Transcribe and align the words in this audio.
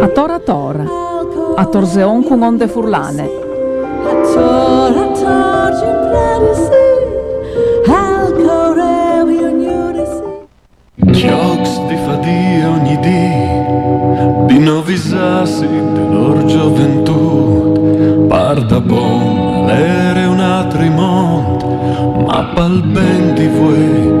A 0.00 0.08
tora 0.08 0.38
tora, 0.40 0.84
a 1.56 1.64
torzeon 1.64 2.24
cum 2.24 2.42
onde 2.42 2.66
furlane. 2.66 3.30
Jocs 11.12 11.86
di 11.86 11.96
fadia 12.04 12.68
ogni 12.68 12.98
dì, 12.98 13.28
di 14.46 14.58
novi 14.58 14.96
sassi 14.96 15.68
dell'or 15.68 16.44
gioventù, 16.46 18.26
parda 18.26 18.80
bon, 18.80 19.66
l'ere 19.66 20.24
un 20.24 20.40
altri 20.40 20.90
mont, 20.90 21.64
ma 22.26 22.44
pal 22.54 22.82
ben 22.82 23.34
di 23.34 23.46
voi, 23.46 24.11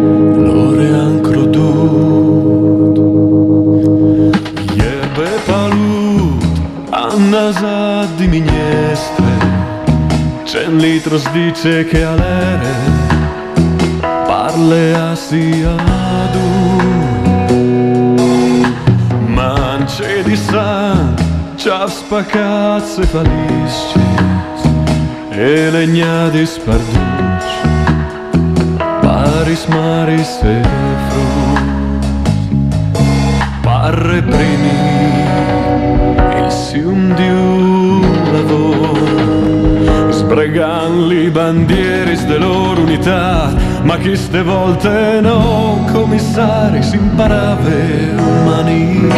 litros 10.82 11.30
dice 11.30 11.84
che 11.84 12.02
alere, 12.02 12.74
parle 14.00 14.94
a 14.94 15.14
siadu. 15.14 16.50
Mance 19.26 20.22
di 20.24 20.36
san 20.36 21.14
Ciao 21.56 21.86
spacazze 21.86 23.02
falisci 23.04 24.00
E 25.30 25.70
legnadi 25.70 26.44
sparduci 26.46 27.60
Paris 29.00 29.64
maris 29.66 30.40
e 30.42 30.60
frus 31.08 31.60
Parre 33.60 34.22
primi 34.22 34.80
Il 36.38 36.50
sium 36.50 37.14
di 37.14 37.28
un 37.28 38.00
lavoro 38.32 39.31
Sbregan 40.10 41.08
li 41.08 41.30
bandieris 41.30 42.24
de 42.26 42.38
loro 42.38 42.82
unità 42.82 43.52
Ma 43.82 43.96
chi 43.98 44.16
ste 44.16 44.42
volte 44.42 45.20
no 45.20 45.84
Commissari 45.92 46.82
si 46.82 46.96
imparave 46.96 48.14
umanità. 48.16 49.14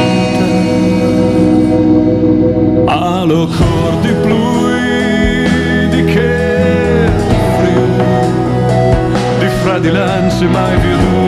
A 2.86 3.25
lo 3.25 3.47
cor 3.47 3.92
di 4.00 4.12
plui 4.22 5.89
di 5.89 6.05
che 6.05 7.11
frio 7.58 7.86
Di 9.39 9.47
fra 9.62 9.78
di 9.78 9.91
lance 9.91 10.45
mai 10.47 10.77
vedute 10.77 11.23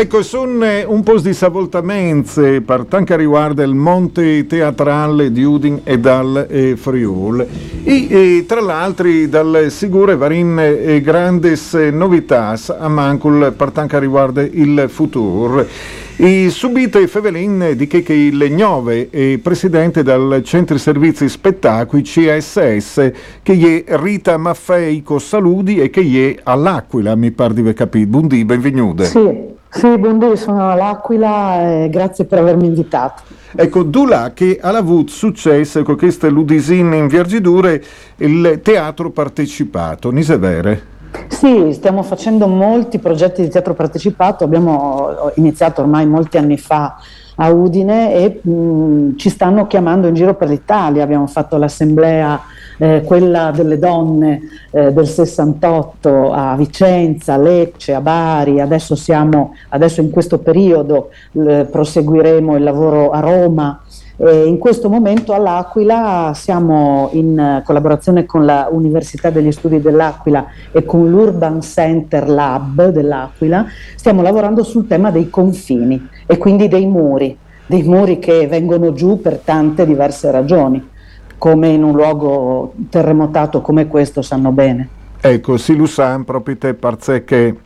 Ecco, 0.00 0.22
sono 0.22 0.64
un 0.86 1.02
po' 1.02 1.20
di 1.20 1.34
savoltamenze 1.34 2.62
per 2.62 2.86
tanto 2.88 3.14
riguarda 3.16 3.62
il 3.62 3.74
monte 3.74 4.46
teatrale 4.46 5.30
di 5.30 5.44
Udin 5.44 5.82
e 5.84 5.98
dal 5.98 6.46
eh, 6.48 6.74
Friul. 6.74 7.46
E, 7.84 8.06
e, 8.08 8.44
tra 8.48 8.62
l'altro 8.62 9.10
dal 9.26 9.66
sicure 9.68 10.16
varin 10.16 10.58
eh, 10.58 11.02
grandes 11.02 11.74
novità 11.74 12.56
a 12.78 12.88
mancul 12.88 13.52
per 13.54 13.72
tanto 13.72 13.98
riguarda 13.98 14.40
il 14.40 14.86
futuro. 14.88 15.66
E 16.16 16.48
subito 16.48 17.06
Fevelin 17.06 17.74
di 17.76 17.86
che, 17.86 18.02
che 18.02 18.14
il 18.14 18.42
Gnove 18.48 19.10
è 19.10 19.36
presidente 19.36 20.02
del 20.02 20.40
Centro 20.44 20.78
Servizi 20.78 21.28
Spettacoli 21.28 22.00
CSS 22.00 23.12
che 23.42 23.84
è 23.84 23.96
Rita 23.98 24.38
Maffeico 24.38 25.18
Saludi 25.18 25.78
e 25.78 25.90
che 25.90 26.00
è 26.36 26.40
all'Aquila, 26.42 27.14
mi 27.16 27.30
pare 27.32 27.52
di 27.52 27.60
aver 27.60 27.74
capito. 27.74 28.08
Buondì, 28.08 28.46
benvenuta. 28.46 29.04
Sì, 29.04 29.58
sì, 29.70 29.96
buondì, 29.98 30.36
sono 30.36 30.70
all'Aquila 30.70 31.82
e 31.84 31.88
grazie 31.90 32.24
per 32.24 32.38
avermi 32.38 32.66
invitato. 32.66 33.22
Ecco, 33.54 33.82
Dula 33.82 34.32
che 34.32 34.58
ha 34.60 34.68
avuto 34.68 35.12
successo 35.12 35.82
con 35.82 35.96
queste 35.96 36.28
ludisine 36.28 36.96
in 36.96 37.06
Viargidure, 37.06 37.82
il 38.16 38.60
teatro 38.62 39.10
partecipato, 39.10 40.10
Nisevere. 40.10 40.98
Sì, 41.28 41.72
stiamo 41.72 42.02
facendo 42.02 42.46
molti 42.46 42.98
progetti 42.98 43.42
di 43.42 43.48
teatro 43.48 43.74
partecipato, 43.74 44.44
abbiamo 44.44 45.32
iniziato 45.34 45.80
ormai 45.80 46.06
molti 46.06 46.36
anni 46.36 46.56
fa 46.58 46.96
a 47.36 47.48
Udine 47.50 48.14
e 48.14 48.40
mh, 48.42 49.16
ci 49.16 49.30
stanno 49.30 49.66
chiamando 49.66 50.06
in 50.06 50.14
giro 50.14 50.34
per 50.34 50.48
l'Italia, 50.48 51.02
abbiamo 51.02 51.26
fatto 51.26 51.56
l'assemblea, 51.56 52.40
eh, 52.80 53.02
quella 53.04 53.52
delle 53.54 53.78
donne 53.78 54.40
eh, 54.70 54.90
del 54.90 55.06
68 55.06 56.32
a 56.32 56.56
Vicenza, 56.56 57.34
a 57.34 57.36
Lecce, 57.36 57.92
a 57.92 58.00
Bari, 58.00 58.58
adesso, 58.58 58.96
siamo, 58.96 59.54
adesso 59.68 60.00
in 60.00 60.10
questo 60.10 60.38
periodo 60.38 61.10
proseguiremo 61.32 62.56
il 62.56 62.62
lavoro 62.62 63.10
a 63.10 63.20
Roma. 63.20 63.82
E 64.16 64.44
in 64.46 64.58
questo 64.58 64.90
momento 64.90 65.32
all'Aquila 65.32 66.32
siamo 66.34 67.08
in 67.12 67.62
collaborazione 67.64 68.26
con 68.26 68.44
l'Università 68.44 69.30
degli 69.30 69.50
Studi 69.50 69.80
dell'Aquila 69.80 70.46
e 70.72 70.84
con 70.84 71.08
l'Urban 71.08 71.62
Center 71.62 72.28
Lab 72.28 72.88
dell'Aquila, 72.88 73.64
stiamo 73.94 74.20
lavorando 74.20 74.62
sul 74.62 74.86
tema 74.86 75.10
dei 75.10 75.30
confini 75.30 76.08
e 76.26 76.36
quindi 76.36 76.68
dei 76.68 76.86
muri, 76.86 77.34
dei 77.66 77.82
muri 77.82 78.18
che 78.18 78.46
vengono 78.46 78.92
giù 78.92 79.22
per 79.22 79.38
tante 79.38 79.86
diverse 79.86 80.30
ragioni, 80.30 80.86
come 81.40 81.68
in 81.68 81.82
un 81.82 81.94
luogo 81.94 82.74
terremotato 82.90 83.62
come 83.62 83.86
questo 83.86 84.20
sanno 84.20 84.52
bene. 84.52 84.88
Ecco, 85.22 85.56
si 85.56 85.74
lo 85.74 85.86
sa 85.86 86.20
proprio 86.22 86.58
te 86.58 86.74
che 87.24 87.56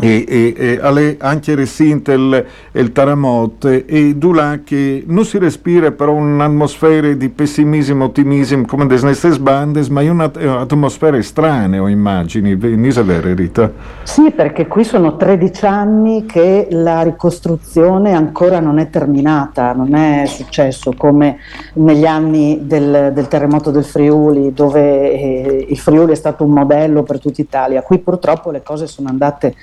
e, 0.00 0.24
e, 0.26 0.80
e 0.82 1.16
anche 1.20 1.54
recente 1.54 2.12
il, 2.12 2.46
il 2.72 2.92
terremoto 2.92 3.68
e 3.68 4.16
là 4.32 4.60
che 4.64 5.04
non 5.06 5.24
si 5.24 5.38
respira 5.38 5.90
però 5.90 6.12
un'atmosfera 6.12 7.12
di 7.12 7.28
pessimismo, 7.28 8.04
ottimismo 8.04 8.64
come 8.66 8.86
delle 8.86 9.14
stesse 9.14 9.38
bande, 9.38 9.84
ma 9.90 10.02
è 10.02 10.08
un'atmosfera 10.08 11.20
strana, 11.22 11.80
ho 11.80 11.88
immagini, 11.88 12.56
Nisa 12.56 13.02
vero 13.02 13.32
Rita? 13.34 13.70
Sì, 14.02 14.30
perché 14.30 14.66
qui 14.66 14.84
sono 14.84 15.16
13 15.16 15.66
anni 15.66 16.26
che 16.26 16.68
la 16.70 17.02
ricostruzione 17.02 18.14
ancora 18.14 18.60
non 18.60 18.78
è 18.78 18.88
terminata, 18.90 19.72
non 19.72 19.94
è 19.94 20.24
successo 20.26 20.92
come 20.96 21.38
negli 21.74 22.06
anni 22.06 22.60
del, 22.62 23.10
del 23.12 23.28
terremoto 23.28 23.70
del 23.70 23.84
Friuli, 23.84 24.52
dove 24.52 25.12
eh, 25.12 25.66
il 25.68 25.78
Friuli 25.78 26.12
è 26.12 26.16
stato 26.16 26.44
un 26.44 26.52
modello 26.52 27.02
per 27.02 27.20
tutta 27.20 27.40
Italia. 27.40 27.82
Qui 27.82 27.98
purtroppo 27.98 28.50
le 28.50 28.62
cose 28.62 28.86
sono 28.86 29.08
andate 29.08 29.54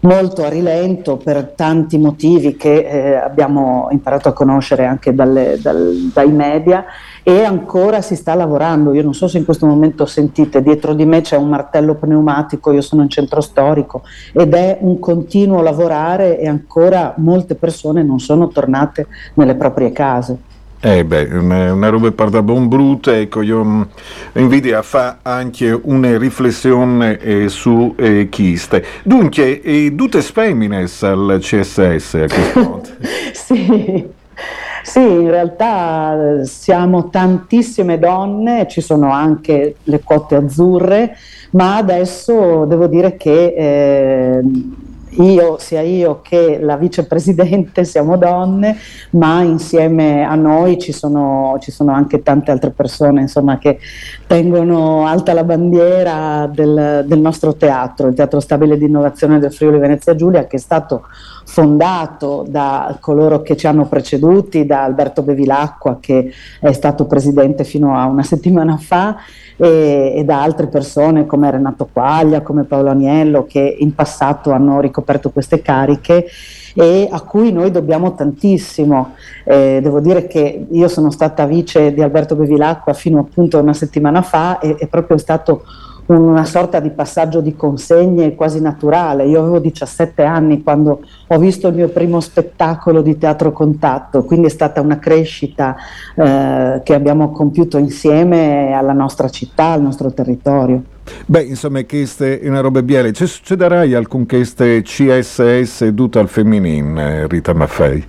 molto 0.00 0.44
a 0.44 0.48
rilento 0.48 1.16
per 1.16 1.52
tanti 1.56 1.98
motivi 1.98 2.56
che 2.56 2.78
eh, 2.78 3.14
abbiamo 3.14 3.88
imparato 3.90 4.28
a 4.28 4.32
conoscere 4.32 4.84
anche 4.84 5.14
dalle, 5.14 5.58
dal, 5.60 6.10
dai 6.12 6.30
media 6.30 6.84
e 7.22 7.42
ancora 7.42 8.02
si 8.02 8.14
sta 8.14 8.34
lavorando. 8.34 8.94
Io 8.94 9.02
non 9.02 9.12
so 9.12 9.26
se 9.26 9.38
in 9.38 9.44
questo 9.44 9.66
momento 9.66 10.06
sentite, 10.06 10.62
dietro 10.62 10.94
di 10.94 11.04
me 11.04 11.22
c'è 11.22 11.36
un 11.36 11.48
martello 11.48 11.94
pneumatico, 11.94 12.70
io 12.70 12.80
sono 12.80 13.02
in 13.02 13.08
centro 13.08 13.40
storico 13.40 14.02
ed 14.32 14.54
è 14.54 14.78
un 14.80 15.00
continuo 15.00 15.60
lavorare 15.60 16.38
e 16.38 16.46
ancora 16.46 17.14
molte 17.16 17.56
persone 17.56 18.04
non 18.04 18.20
sono 18.20 18.48
tornate 18.48 19.08
nelle 19.34 19.56
proprie 19.56 19.90
case. 19.90 20.45
Eh 20.78 21.04
beh, 21.04 21.24
una, 21.32 21.88
roba 21.88 22.10
per 22.12 22.28
da 22.28 22.42
buon 22.42 22.68
brutto, 22.68 23.10
ecco, 23.10 23.40
io 23.40 23.88
invidia 24.34 24.82
fa 24.82 25.18
anche 25.22 25.78
una 25.84 26.18
riflessione 26.18 27.18
eh, 27.18 27.48
su 27.48 27.94
eh, 27.96 28.28
chiste. 28.28 28.84
Dunque, 29.02 29.62
eh, 29.62 29.94
tutte 29.96 30.20
femmines 30.20 31.02
al 31.02 31.38
CSS 31.40 32.14
a 32.14 32.26
questo 32.26 32.60
punto? 32.60 32.90
sì. 33.32 34.24
Sì, 34.82 35.00
in 35.00 35.30
realtà 35.30 36.44
siamo 36.44 37.08
tantissime 37.08 37.98
donne, 37.98 38.68
ci 38.68 38.80
sono 38.80 39.10
anche 39.10 39.76
le 39.82 40.00
quote 40.00 40.36
azzurre, 40.36 41.16
ma 41.50 41.76
adesso 41.76 42.64
devo 42.66 42.86
dire 42.86 43.16
che 43.16 43.46
eh, 43.56 44.42
io, 45.18 45.56
sia 45.58 45.80
io 45.80 46.20
che 46.22 46.58
la 46.60 46.76
vicepresidente 46.76 47.84
siamo 47.86 48.16
donne, 48.16 48.76
ma 49.10 49.42
insieme 49.42 50.24
a 50.24 50.34
noi 50.34 50.78
ci 50.78 50.92
sono, 50.92 51.56
ci 51.60 51.70
sono 51.70 51.92
anche 51.92 52.22
tante 52.22 52.50
altre 52.50 52.70
persone 52.70 53.22
insomma, 53.22 53.58
che 53.58 53.78
tengono 54.26 55.06
alta 55.06 55.32
la 55.32 55.44
bandiera 55.44 56.50
del, 56.52 57.04
del 57.06 57.20
nostro 57.20 57.54
teatro, 57.54 58.08
il 58.08 58.14
Teatro 58.14 58.40
Stabile 58.40 58.76
di 58.76 58.86
Innovazione 58.86 59.38
del 59.38 59.52
Friuli 59.52 59.78
Venezia 59.78 60.14
Giulia, 60.14 60.46
che 60.46 60.56
è 60.56 60.60
stato 60.60 61.02
fondato 61.46 62.44
da 62.48 62.96
coloro 63.00 63.40
che 63.40 63.56
ci 63.56 63.68
hanno 63.68 63.86
preceduti, 63.86 64.66
da 64.66 64.82
Alberto 64.82 65.22
Bevilacqua 65.22 65.98
che 66.00 66.32
è 66.60 66.72
stato 66.72 67.06
presidente 67.06 67.62
fino 67.62 67.96
a 67.96 68.06
una 68.06 68.22
settimana 68.24 68.76
fa 68.76 69.16
e, 69.56 70.14
e, 70.16 70.24
da 70.24 70.42
altre 70.42 70.66
persone 70.66 71.24
come 71.24 71.50
Renato 71.50 71.88
Quaglia, 71.90 72.42
come 72.42 72.64
Paolo 72.64 72.90
Agnello 72.90 73.46
che 73.46 73.76
in 73.78 73.94
passato 73.94 74.50
hanno 74.50 74.80
ricoperto 74.80 75.30
queste 75.30 75.62
cariche 75.62 76.26
e 76.74 77.08
a 77.10 77.20
cui 77.22 77.52
noi 77.52 77.70
dobbiamo 77.70 78.14
tantissimo. 78.14 79.14
Eh, 79.44 79.78
devo 79.80 80.00
dire 80.00 80.26
che 80.26 80.66
io 80.68 80.88
sono 80.88 81.10
stata 81.10 81.46
vice 81.46 81.94
di 81.94 82.02
Alberto 82.02 82.34
Bevilacqua 82.34 82.92
fino 82.92 83.20
appunto 83.20 83.56
a 83.56 83.62
una 83.62 83.72
settimana 83.72 84.20
fa 84.20 84.58
e 84.58 84.74
è 84.76 84.86
proprio 84.88 85.16
stato 85.16 85.62
una 86.06 86.44
sorta 86.44 86.78
di 86.80 86.90
passaggio 86.90 87.40
di 87.40 87.56
consegne 87.56 88.34
quasi 88.34 88.60
naturale. 88.60 89.26
Io 89.26 89.40
avevo 89.40 89.58
17 89.58 90.22
anni 90.22 90.62
quando 90.62 91.00
ho 91.26 91.38
visto 91.38 91.68
il 91.68 91.74
mio 91.74 91.88
primo 91.88 92.20
spettacolo 92.20 93.02
di 93.02 93.18
teatro 93.18 93.52
contatto, 93.52 94.24
quindi 94.24 94.46
è 94.46 94.50
stata 94.50 94.80
una 94.80 94.98
crescita 94.98 95.76
eh, 96.14 96.80
che 96.84 96.94
abbiamo 96.94 97.30
compiuto 97.32 97.78
insieme 97.78 98.72
alla 98.72 98.92
nostra 98.92 99.28
città, 99.28 99.72
al 99.72 99.82
nostro 99.82 100.12
territorio. 100.12 100.82
Beh, 101.26 101.42
insomma, 101.42 101.84
queste 101.84 102.40
una 102.44 102.60
roba 102.60 102.82
biele. 102.82 103.12
Ci 103.12 103.26
succederà 103.26 103.80
alcun 103.80 104.26
queste 104.26 104.82
CSS 104.82 105.86
dute 105.88 106.18
al 106.18 106.28
femminile, 106.28 107.26
Rita 107.28 107.54
Maffei? 107.54 108.04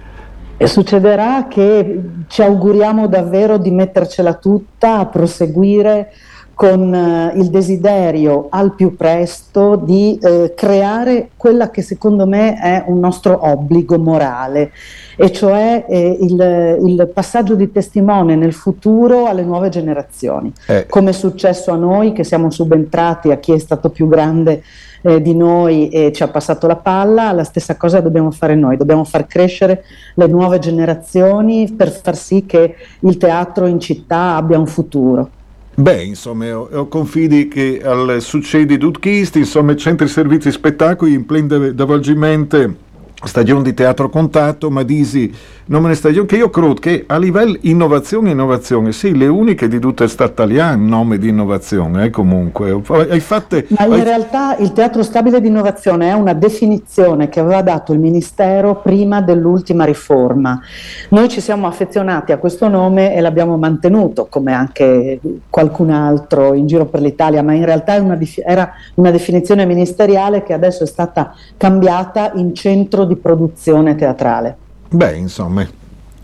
E 0.60 0.66
succederà 0.66 1.46
che 1.48 2.02
ci 2.28 2.42
auguriamo 2.42 3.08
davvero 3.08 3.58
di 3.58 3.70
mettercela 3.70 4.34
tutta 4.34 4.98
a 4.98 5.06
proseguire 5.06 6.12
con 6.58 6.92
eh, 6.92 7.34
il 7.36 7.52
desiderio 7.52 8.48
al 8.50 8.74
più 8.74 8.96
presto 8.96 9.76
di 9.76 10.18
eh, 10.20 10.56
creare 10.56 11.30
quella 11.38 11.70
che 11.70 11.84
secondo 11.84 12.26
me 12.26 12.60
è 12.60 12.84
un 12.88 12.98
nostro 12.98 13.48
obbligo 13.48 14.00
morale, 14.00 14.72
e 15.18 15.32
cioè 15.32 15.86
eh, 15.88 16.18
il, 16.20 16.80
il, 16.82 17.12
passaggio 17.14 17.54
di 17.54 17.72
testimone 17.72 18.36
nel 18.36 18.54
futuro 18.54 19.28
alle 19.28 19.44
nuove 19.44 19.70
generazioni, 19.70 20.52
eh. 20.66 20.88
come 20.90 21.12
è 21.12 21.14
successo 21.14 21.74
a 21.74 21.76
noi 21.76 22.12
che 22.12 22.24
siamo 22.24 22.50
subentrati 22.50 23.30
a 23.30 23.38
chi 23.38 23.52
è 23.52 23.60
stato 23.60 23.92
più 23.92 24.08
grande 24.08 24.64
eh, 25.04 25.22
di 25.22 25.36
noi 25.36 25.90
e 25.90 26.12
ci 26.12 26.24
ha 26.24 26.28
passato 26.28 26.66
la 26.66 26.78
palla, 26.78 27.34
la 27.34 27.44
stessa 27.44 27.78
cosa 27.78 28.00
dobbiamo 28.00 28.32
fare 28.32 28.56
noi, 28.56 28.78
dobbiamo 28.78 29.04
far 29.04 29.28
crescere 29.28 29.84
le 30.16 30.26
nuove 30.26 30.58
generazioni 30.58 31.72
per 31.72 31.92
far 31.92 32.16
sì 32.16 32.48
che 32.48 32.74
il 33.02 33.18
teatro 33.18 33.68
in 33.68 33.80
città 33.80 34.38
abbia 34.38 34.58
un 34.58 34.66
futuro. 34.66 35.30
Beh, 35.80 36.02
insomma, 36.02 36.58
ho, 36.58 36.68
ho 36.72 36.88
confidi 36.88 37.48
che 37.48 37.80
al 37.84 38.20
succedi 38.20 38.80
tutto 38.80 39.00
insomma, 39.38 39.76
centri 39.76 40.08
servizi 40.08 40.52
spettacoli 40.52 41.14
in 41.14 41.28
plena 41.28 41.56
avvolgimento 41.56 42.86
stagione 43.24 43.64
di 43.64 43.74
teatro 43.74 44.10
contatto, 44.10 44.70
ma 44.70 44.84
disi 44.84 45.34
nome 45.66 45.96
stagione 45.96 46.28
che 46.28 46.38
io 46.38 46.50
credo 46.50 46.76
che 46.76 47.04
a 47.08 47.18
livello 47.18 47.58
innovazione 47.62 48.32
innovazione, 48.32 48.92
sì, 48.92 49.18
le 49.18 49.28
uniche 49.28 49.68
di 49.68 49.80
tutte 49.80 50.08
state 50.08 50.32
italiane 50.32 50.82
nome 50.82 51.18
di 51.18 51.30
innovazione, 51.30 52.06
eh, 52.06 52.10
comunque. 52.10 52.80
Hai 52.88 53.20
fatte, 53.20 53.66
ma 53.70 53.86
in 53.86 53.94
hai... 53.94 54.04
realtà 54.04 54.56
il 54.58 54.72
teatro 54.72 55.04
stabile 55.04 55.42
di 55.42 55.48
innovazione 55.48 56.10
è 56.10 56.14
una 56.14 56.34
definizione 56.34 57.28
che 57.30 57.40
aveva 57.40 57.62
dato 57.62 57.92
il 57.92 58.00
Ministero 58.00 58.76
prima 58.82 59.22
dell'ultima 59.22 59.84
riforma. 59.84 60.60
Noi 61.10 61.28
ci 61.28 61.42
siamo 61.42 61.68
affezionati 61.68 62.32
a 62.32 62.38
questo 62.38 62.68
nome 62.68 63.16
e 63.16 63.22
l'abbiamo 63.22 63.58
mantenuto, 63.58 64.28
come 64.30 64.54
anche 64.54 65.20
qualcun 65.50 65.90
altro 65.90 66.54
in 66.54 66.68
giro 66.68 66.86
per 66.86 67.02
l'Italia, 67.02 67.42
ma 67.42 67.54
in 67.54 67.66
realtà 67.66 68.00
una, 68.00 68.18
era 68.46 68.72
una 68.96 69.12
definizione 69.12 69.66
ministeriale 69.66 70.44
che 70.44 70.54
adesso 70.54 70.84
è 70.84 70.88
stata 70.88 71.34
cambiata 71.58 72.32
in 72.36 72.54
centro 72.54 73.06
di 73.08 73.16
produzione 73.16 73.96
teatrale. 73.96 74.56
Beh, 74.90 75.16
insomma, 75.16 75.66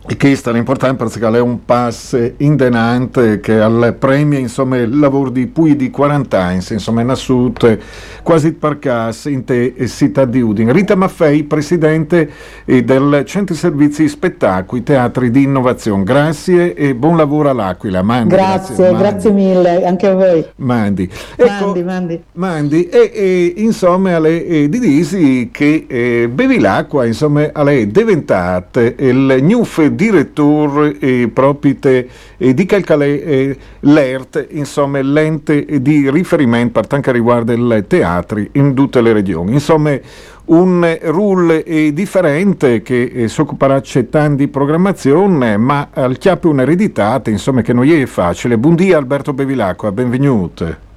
e 0.06 0.18
questo 0.18 0.52
è 0.52 0.58
importante 0.58 1.06
perché 1.06 1.38
è 1.38 1.40
un 1.40 1.64
passo 1.64 2.32
indenante 2.38 3.40
che 3.40 3.58
al 3.62 3.96
premio 3.98 4.38
insomma 4.38 4.76
il 4.76 5.00
lavoro 5.00 5.30
di 5.30 5.48
più 5.48 5.74
di 5.76 5.90
40 5.90 6.42
anni 6.42 6.62
insomma 6.72 7.00
in 7.00 7.10
assoluto 7.10 7.78
quasi 8.22 8.52
per 8.52 8.80
caso 8.80 9.30
in 9.30 9.46
te 9.46 9.74
città 9.88 10.26
di 10.26 10.42
Udine. 10.42 10.74
Rita 10.74 10.96
Maffei 10.96 11.44
presidente 11.44 12.30
eh, 12.66 12.84
del 12.84 13.24
centro 13.26 13.56
servizi 13.56 14.10
spettacoli 14.10 14.84
teatri 14.84 15.32
di 15.32 15.44
innovazione. 15.44 16.04
Grazie 16.04 16.74
e 16.74 16.96
buon 16.96 17.16
lavoro 17.16 17.50
all'Aquila. 17.50 18.02
Mandi, 18.02 18.36
grazie, 18.36 18.76
grazie, 18.76 18.98
grazie 18.98 19.32
mille 19.32 19.86
anche 19.86 20.08
a 20.08 20.16
voi. 20.16 20.46
Mandi. 20.58 21.10
Ecco, 21.36 21.66
Mandi, 21.66 21.84
Mandi. 21.84 22.24
Mandi 22.34 22.90
e, 22.90 23.12
e 23.14 23.54
insomma 23.58 24.16
alle 24.18 24.46
eh, 24.46 24.68
disi 24.70 25.50
che 25.52 25.86
eh, 25.88 26.30
Bevilacqua 26.30 27.06
insomma 27.06 27.52
è 27.52 27.86
diventata 27.88 28.82
il 28.82 29.38
new 29.42 29.64
direttore 29.96 30.98
e 31.00 31.30
propite 31.34 32.08
di 32.38 32.66
calcale 32.66 33.24
eh, 33.24 33.58
l'ERT, 33.82 34.48
insomma 34.52 35.02
l'ente 35.02 35.66
di 35.82 36.10
riferimento 36.10 36.80
per 36.80 36.88
quanto 36.88 37.12
riguarda 37.12 37.54
i 37.54 37.84
teatri 37.88 38.50
in 38.54 38.74
tutte 38.74 39.02
le 39.02 39.14
regioni. 39.14 39.54
Insomma 39.54 39.98
un 40.46 40.98
rule 41.04 41.64
differente 41.94 42.82
che 42.82 43.04
eh, 43.04 43.28
si 43.30 43.42
occuperà 43.42 43.82
tanto 43.82 44.36
di 44.36 44.48
programmazione 44.50 45.56
ma 45.58 45.90
al 45.94 46.18
chiappe 46.18 46.48
un'eredità 46.48 47.22
insomma 47.26 47.62
che 47.62 47.74
non 47.74 47.88
è 47.90 48.06
facile. 48.06 48.58
Buongiorno 48.58 48.98
Alberto 48.98 49.34
Bevilacqua, 49.34 49.92
benvenuto. 49.92 50.92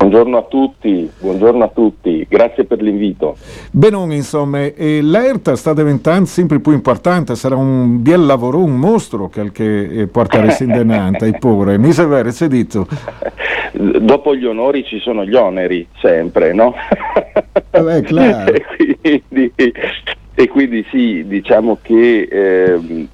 Buongiorno 0.00 0.38
a 0.38 0.42
tutti, 0.44 1.10
buongiorno 1.20 1.62
a 1.62 1.68
tutti, 1.68 2.26
grazie 2.26 2.64
per 2.64 2.80
l'invito. 2.80 3.36
Bene, 3.70 4.14
insomma, 4.14 4.60
eh, 4.64 5.02
l'ERTA 5.02 5.54
sta 5.56 5.74
diventando 5.74 6.24
sempre 6.24 6.58
più 6.58 6.72
importante, 6.72 7.36
sarà 7.36 7.56
un 7.56 8.02
bel 8.02 8.24
lavoro, 8.24 8.62
un 8.62 8.76
mostro 8.76 9.28
che, 9.28 9.52
che 9.52 10.00
eh, 10.00 10.06
portare 10.06 10.56
in 10.60 10.68
denante, 10.68 11.26
eppure, 11.26 11.76
mi 11.76 11.92
sa 11.92 12.06
vero, 12.06 12.30
si 12.30 12.48
detto. 12.48 12.86
Dopo 14.00 14.34
gli 14.34 14.46
onori 14.46 14.84
ci 14.84 15.00
sono 15.00 15.22
gli 15.22 15.34
oneri, 15.34 15.86
sempre, 15.98 16.54
no? 16.54 16.72
Vabbè, 17.70 18.00
claro. 18.08 18.54
e, 18.54 19.22
quindi, 19.28 19.52
e 20.34 20.48
quindi 20.48 20.82
sì, 20.90 21.26
diciamo 21.26 21.76
che... 21.82 22.26
Eh, 22.30 23.08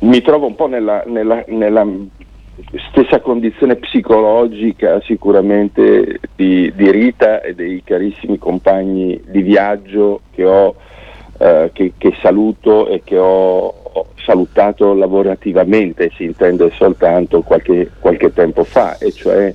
mi 0.00 0.20
trovo 0.20 0.44
un 0.44 0.54
po' 0.54 0.66
nella, 0.66 1.02
nella, 1.06 1.42
nella 1.48 1.86
stessa 2.90 3.20
condizione 3.20 3.76
psicologica 3.76 5.00
sicuramente 5.02 6.20
di, 6.36 6.72
di, 6.74 6.90
Rita 6.90 7.40
e 7.40 7.54
dei 7.54 7.82
carissimi 7.84 8.38
compagni 8.38 9.20
di 9.26 9.42
viaggio 9.42 10.20
che, 10.32 10.44
ho, 10.44 10.74
eh, 11.38 11.70
che, 11.72 11.92
che 11.98 12.14
saluto 12.20 12.88
e 12.88 13.02
che 13.04 13.18
ho, 13.18 13.82
salutato 14.24 14.94
lavorativamente, 14.94 16.10
si 16.16 16.24
intende 16.24 16.70
soltanto 16.70 17.42
qualche, 17.42 17.90
qualche, 18.00 18.32
tempo 18.32 18.64
fa, 18.64 18.96
e 18.98 19.12
cioè 19.12 19.54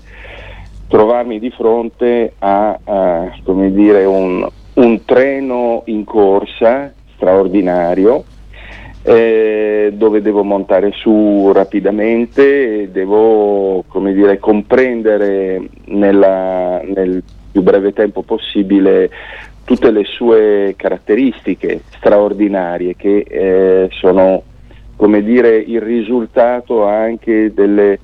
trovarmi 0.88 1.40
di 1.40 1.50
fronte 1.52 2.34
a, 2.40 2.80
a 2.84 3.32
dire, 3.70 4.06
un, 4.06 4.48
un 4.76 5.06
treno 5.06 5.82
in 5.86 6.04
corsa 6.04 6.94
straordinario 7.16 8.24
eh, 9.10 9.92
dove 9.94 10.22
devo 10.22 10.44
montare 10.44 10.92
su 10.92 11.52
rapidamente 11.52 12.82
e 12.82 12.90
devo 12.90 13.84
dire, 14.14 14.38
comprendere 14.38 15.68
nella, 15.86 16.80
nel 16.84 17.24
più 17.52 17.64
breve 17.64 17.92
tempo 17.92 18.22
possibile 18.22 19.10
tutte 19.64 19.90
le 19.90 20.04
sue 20.04 20.76
caratteristiche 20.78 21.82
straordinarie 21.96 22.96
che 22.96 23.26
eh, 23.28 23.88
sono 23.92 24.44
dire, 25.24 25.58
il 25.58 25.82
risultato 25.82 26.86
anche 26.86 27.52
delle, 27.52 28.00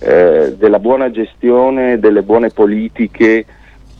eh, 0.00 0.56
della 0.58 0.80
buona 0.80 1.12
gestione, 1.12 2.00
delle 2.00 2.22
buone 2.22 2.48
politiche 2.48 3.44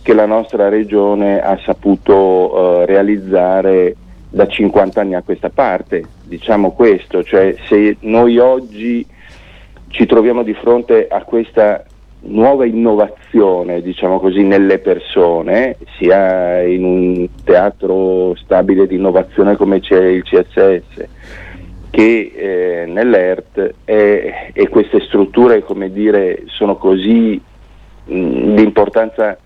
che 0.02 0.14
la 0.14 0.26
nostra 0.26 0.68
regione 0.68 1.40
ha 1.40 1.56
saputo 1.64 2.82
eh, 2.82 2.86
realizzare 2.86 3.94
da 4.28 4.46
50 4.48 5.00
anni 5.00 5.14
a 5.14 5.22
questa 5.22 5.50
parte, 5.50 6.02
diciamo 6.30 6.70
questo, 6.70 7.24
cioè 7.24 7.56
se 7.66 7.96
noi 8.02 8.38
oggi 8.38 9.04
ci 9.88 10.06
troviamo 10.06 10.44
di 10.44 10.54
fronte 10.54 11.08
a 11.08 11.24
questa 11.24 11.84
nuova 12.20 12.64
innovazione, 12.66 13.82
diciamo 13.82 14.20
così, 14.20 14.44
nelle 14.44 14.78
persone, 14.78 15.76
sia 15.98 16.62
in 16.62 16.84
un 16.84 17.28
teatro 17.42 18.36
stabile 18.36 18.86
di 18.86 18.94
innovazione 18.94 19.56
come 19.56 19.80
c'è 19.80 20.04
il 20.04 20.22
CSS, 20.22 21.08
che 21.90 22.32
eh, 22.32 22.86
nell'ERT 22.86 23.74
e, 23.84 24.52
e, 24.52 24.68
queste 24.68 25.00
strutture, 25.00 25.64
come 25.64 25.90
dire, 25.90 26.44
sono 26.46 26.76
così 26.76 27.42
di 28.04 28.62
importanza 28.62 29.36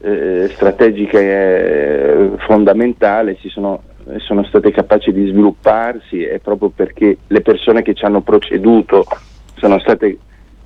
eh, 0.00 0.48
strategica 0.52 1.18
eh, 1.18 2.30
fondamentale, 2.38 3.36
si 3.40 3.48
sono, 3.48 3.82
sono 4.18 4.44
state 4.44 4.70
capaci 4.70 5.12
di 5.12 5.28
svilupparsi 5.28 6.24
è 6.24 6.38
proprio 6.38 6.70
perché 6.70 7.18
le 7.26 7.40
persone 7.40 7.82
che 7.82 7.94
ci 7.94 8.04
hanno 8.04 8.20
proceduto 8.20 9.06
sono 9.54 9.78
state 9.78 10.18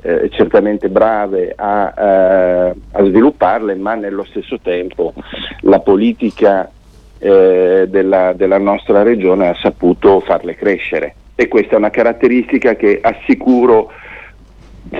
eh, 0.02 0.28
certamente 0.30 0.88
brave 0.88 1.54
a, 1.56 1.94
eh, 1.96 2.74
a, 2.92 3.04
svilupparle, 3.04 3.74
ma 3.74 3.94
nello 3.94 4.24
stesso 4.24 4.58
tempo 4.60 5.14
la 5.60 5.80
politica 5.80 6.70
eh, 7.18 7.86
della, 7.88 8.34
della 8.34 8.58
nostra 8.58 9.02
regione 9.02 9.48
ha 9.48 9.54
saputo 9.54 10.20
farle 10.20 10.54
crescere. 10.54 11.14
E 11.34 11.48
questa 11.48 11.74
è 11.74 11.78
una 11.78 11.90
caratteristica 11.90 12.76
che 12.76 13.00
assicuro 13.02 13.90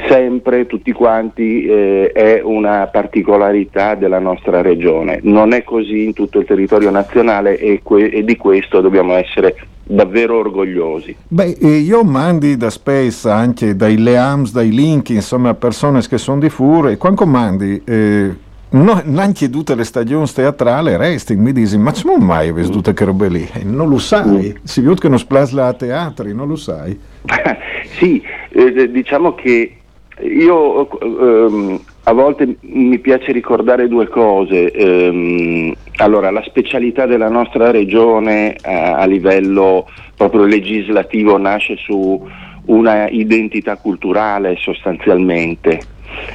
sempre 0.09 0.67
tutti 0.67 0.93
quanti 0.93 1.65
eh, 1.65 2.13
è 2.13 2.41
una 2.43 2.87
particolarità 2.87 3.95
della 3.95 4.19
nostra 4.19 4.63
regione. 4.63 5.21
Non 5.23 5.53
è 5.53 5.63
così 5.63 6.05
in 6.05 6.13
tutto 6.13 6.39
il 6.39 6.47
territorio 6.47 6.91
nazionale 6.91 7.59
e, 7.59 7.81
que- 7.83 8.11
e 8.11 8.25
di 8.25 8.37
questo 8.37 8.81
dobbiamo 8.81 9.15
essere 9.15 9.57
davvero 9.85 10.39
orgogliosi. 10.39 11.15
Beh, 11.29 11.57
io 11.61 12.03
mandi 12.03 12.57
da 12.57 12.71
spesso 12.71 13.31
anche 13.31 13.77
dai 13.77 13.99
Leams, 13.99 14.53
dai 14.53 14.71
link, 14.71 15.11
insomma, 15.11 15.55
persone 15.55 16.01
che 16.01 16.19
sono 16.19 16.41
di 16.41 16.49
fure, 16.49 16.97
quando 16.97 17.27
mandi 17.27 17.83
eh, 17.85 18.31
no, 18.71 19.03
anche 19.17 19.51
tutte 19.51 19.75
le 19.75 19.85
stagioni 19.85 20.27
teatrali 20.27 20.97
resti, 20.97 21.37
mi 21.37 21.53
dici, 21.53 21.77
ma 21.77 21.93
non 22.05 22.23
mai 22.23 22.49
hai 22.49 22.53
visto 22.53 22.81
che 22.81 23.05
robe 23.05 23.29
lì? 23.29 23.49
E 23.53 23.65
non 23.65 23.89
lo 23.89 23.99
sai, 23.99 24.57
si 24.63 24.81
vede 24.81 25.01
che 25.01 25.09
non 25.09 25.19
splasla 25.19 25.67
a 25.67 25.75
teatri, 25.75 26.35
non 26.35 26.49
lo 26.49 26.57
sai. 26.57 26.99
sì, 27.99 28.23
eh, 28.51 28.91
diciamo 28.91 29.35
che 29.35 29.77
io 30.21 30.89
ehm, 31.01 31.81
a 32.05 32.13
volte 32.13 32.57
mi 32.61 32.99
piace 32.99 33.33
ricordare 33.33 33.89
due 33.89 34.09
cose. 34.09 34.71
Ehm, 34.71 35.75
allora, 35.97 36.31
la 36.31 36.43
specialità 36.47 37.07
della 37.07 37.29
nostra 37.29 37.71
regione 37.71 38.55
eh, 38.55 38.73
a 38.73 39.05
livello 39.07 39.89
proprio 40.17 40.45
legislativo 40.45 41.37
nasce 41.39 41.77
su 41.77 42.27
una 42.67 43.09
identità 43.09 43.77
culturale 43.77 44.57
sostanzialmente 44.57 45.81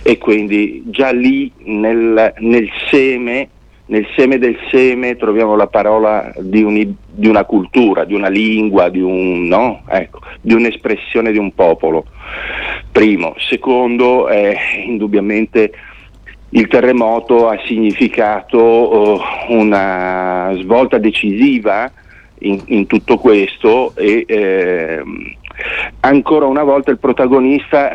e 0.04 0.18
quindi 0.18 0.84
già 0.86 1.12
lì 1.12 1.52
nel, 1.64 2.34
nel 2.38 2.70
seme 2.90 3.50
nel 3.90 4.08
seme 4.16 4.38
del 4.38 4.58
seme 4.70 5.18
troviamo 5.18 5.56
la 5.56 5.68
parola 5.68 6.32
di, 6.38 6.62
un, 6.62 6.94
di 7.08 7.28
una 7.28 7.44
cultura, 7.44 8.06
di 8.06 8.14
una 8.14 8.30
lingua, 8.30 8.90
di, 8.90 9.02
un, 9.02 9.48
no? 9.48 9.82
ecco, 9.88 10.20
di, 10.42 10.54
un'espressione 10.54 11.32
di 11.32 11.38
un 11.38 11.54
popolo. 11.54 12.06
Primo. 12.92 13.34
Secondo, 13.38 14.30
eh, 14.30 14.56
indubbiamente 14.86 15.72
il 16.50 16.68
terremoto 16.68 17.48
ha 17.48 17.60
significato 17.66 18.60
uh, 18.60 19.20
una 19.50 20.52
svolta 20.58 20.98
decisiva 20.98 21.92
in, 22.40 22.62
in 22.68 22.88
tutto 22.88 23.18
questo 23.18 23.94
e 23.96 24.24
eh, 24.28 25.04
ancora 26.02 26.46
una 26.46 26.64
volta 26.64 26.92
il 26.92 27.00
protagonista 27.00 27.92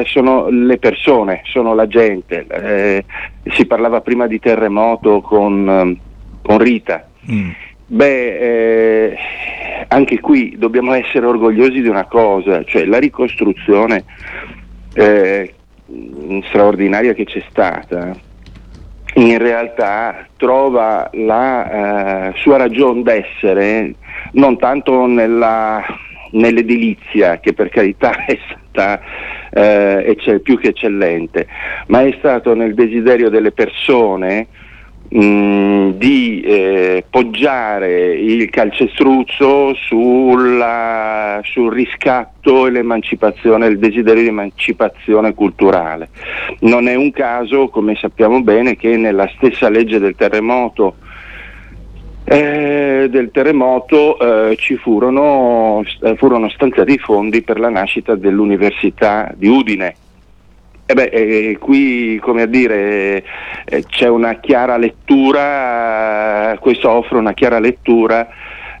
eh, 0.00 0.04
sono 0.06 0.48
le 0.48 0.78
persone, 0.78 1.42
sono 1.44 1.74
la 1.74 1.86
gente. 1.86 2.46
Eh, 2.48 3.04
si 3.52 3.66
parlava 3.66 4.00
prima 4.00 4.26
di 4.26 4.38
terremoto 4.38 5.20
con, 5.20 5.68
ehm, 5.68 5.98
con 6.42 6.58
Rita. 6.58 7.08
Mm. 7.30 7.50
Beh, 7.86 8.38
eh, 8.38 9.16
anche 9.88 10.20
qui 10.20 10.56
dobbiamo 10.56 10.94
essere 10.94 11.26
orgogliosi 11.26 11.82
di 11.82 11.88
una 11.88 12.06
cosa, 12.06 12.64
cioè 12.64 12.84
la 12.84 12.98
ricostruzione 12.98 14.04
eh, 14.94 15.54
straordinaria 16.44 17.12
che 17.12 17.24
c'è 17.24 17.42
stata 17.50 18.16
in 19.14 19.36
realtà 19.38 20.26
trova 20.36 21.10
la 21.12 22.30
uh, 22.32 22.38
sua 22.38 22.56
ragione 22.56 23.02
d'essere 23.02 23.94
non 24.32 24.56
tanto 24.58 25.04
nella 25.06 25.84
nell'edilizia, 26.32 27.40
che 27.40 27.52
per 27.52 27.68
carità 27.68 28.24
è 28.26 28.38
stata 28.46 29.00
eh, 29.50 30.40
più 30.42 30.58
che 30.58 30.68
eccellente, 30.68 31.46
ma 31.88 32.02
è 32.02 32.14
stato 32.18 32.54
nel 32.54 32.74
desiderio 32.74 33.28
delle 33.28 33.52
persone 33.52 34.48
di 35.12 36.40
eh, 36.40 37.04
poggiare 37.10 38.14
il 38.14 38.48
calcestruzzo 38.48 39.74
sulla, 39.74 41.38
sul 41.44 41.70
riscatto 41.70 42.66
e 42.66 42.70
l'emancipazione, 42.70 43.66
il 43.66 43.78
desiderio 43.78 44.22
di 44.22 44.28
emancipazione 44.28 45.34
culturale. 45.34 46.08
Non 46.60 46.88
è 46.88 46.94
un 46.94 47.10
caso, 47.10 47.68
come 47.68 47.94
sappiamo 47.96 48.40
bene, 48.40 48.74
che 48.76 48.96
nella 48.96 49.30
stessa 49.36 49.68
legge 49.68 49.98
del 49.98 50.14
terremoto 50.16 50.94
eh, 52.32 53.08
del 53.10 53.30
terremoto 53.30 54.18
eh, 54.50 54.56
ci 54.56 54.76
furono, 54.76 55.82
eh, 56.02 56.16
furono, 56.16 56.48
stanziati 56.48 56.92
i 56.92 56.98
fondi 56.98 57.42
per 57.42 57.58
la 57.60 57.68
nascita 57.68 58.14
dell'Università 58.14 59.32
di 59.34 59.48
Udine. 59.48 59.94
E 60.86 60.94
beh, 60.94 61.10
eh, 61.12 61.58
qui 61.58 62.18
come 62.20 62.42
a 62.42 62.46
dire 62.46 63.24
eh, 63.64 63.84
c'è 63.86 64.08
una 64.08 64.40
chiara 64.40 64.76
lettura, 64.76 66.56
questo 66.60 66.90
offre 66.90 67.18
una 67.18 67.34
chiara 67.34 67.58
lettura 67.58 68.28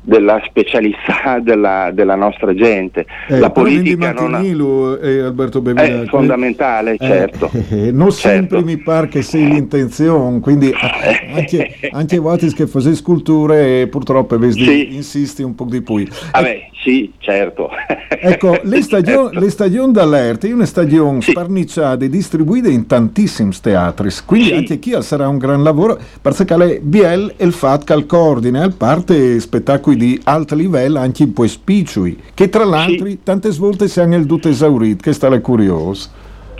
della 0.02 0.42
specialità 0.44 1.38
della, 1.40 1.90
della 1.92 2.16
nostra 2.16 2.54
gente. 2.54 3.06
Eh, 3.28 3.38
la 3.38 3.50
politica 3.50 4.12
non 4.12 4.34
ha... 4.34 4.42
eh, 4.42 5.20
Alberto 5.20 5.60
Bevina, 5.60 6.02
è 6.02 6.06
fondamentale, 6.06 6.94
eh, 6.94 6.98
certo. 6.98 7.50
Eh, 7.72 7.90
non 7.92 8.10
certo. 8.10 8.56
sempre 8.56 8.62
mi 8.62 8.76
pare 8.76 9.08
che 9.08 9.22
sia 9.22 9.46
l'intenzione, 9.46 10.40
quindi 10.40 10.70
eh, 10.70 11.32
anche, 11.32 11.90
anche 11.90 12.18
volte 12.18 12.52
che 12.52 12.66
fai 12.66 12.94
sculture 12.94 13.86
purtroppo 13.86 14.36
sì. 14.50 14.94
insisti 14.94 15.42
un 15.42 15.54
po' 15.54 15.64
di 15.64 15.80
più. 15.80 16.04
Vabbè, 16.32 16.68
sì, 16.82 17.12
certo. 17.18 17.70
ecco, 18.08 18.58
le 18.62 18.82
stagioni, 18.82 19.38
le 19.38 19.50
stagioni 19.50 19.92
d'allerta, 19.92 20.46
è 20.48 20.52
una 20.52 20.66
stagione 20.66 21.20
sì. 21.20 21.30
sparniciata 21.30 22.04
e 22.04 22.08
distribuita 22.08 22.68
in 22.68 22.86
tantissimi 22.86 23.52
teatri, 23.60 24.10
quindi 24.26 24.48
sì. 24.48 24.54
anche 24.54 24.78
qui 24.78 25.02
sarà 25.02 25.28
un 25.28 25.38
gran 25.38 25.62
lavoro, 25.62 25.98
perché 26.20 26.80
Biel 26.82 27.34
e 27.36 27.44
il 27.44 27.52
fatto 27.52 27.84
che 27.84 27.92
al 27.92 28.06
coordine 28.06 28.62
al 28.62 28.74
parte 28.74 29.38
spettacoli 29.38 29.91
di 29.96 30.20
alto 30.24 30.54
livello 30.54 30.98
anche 30.98 31.22
un 31.22 31.32
po' 31.32 31.46
spicciui, 31.46 32.18
che 32.34 32.48
tra 32.48 32.64
l'altro 32.64 33.06
sì. 33.06 33.20
tante 33.22 33.50
volte 33.50 33.88
si 33.88 34.00
hanno 34.00 34.16
il 34.16 34.26
tutto 34.26 34.48
esaurito, 34.48 35.02
che 35.02 35.12
sta 35.12 35.28
la 35.28 35.40
curiosa. 35.40 36.10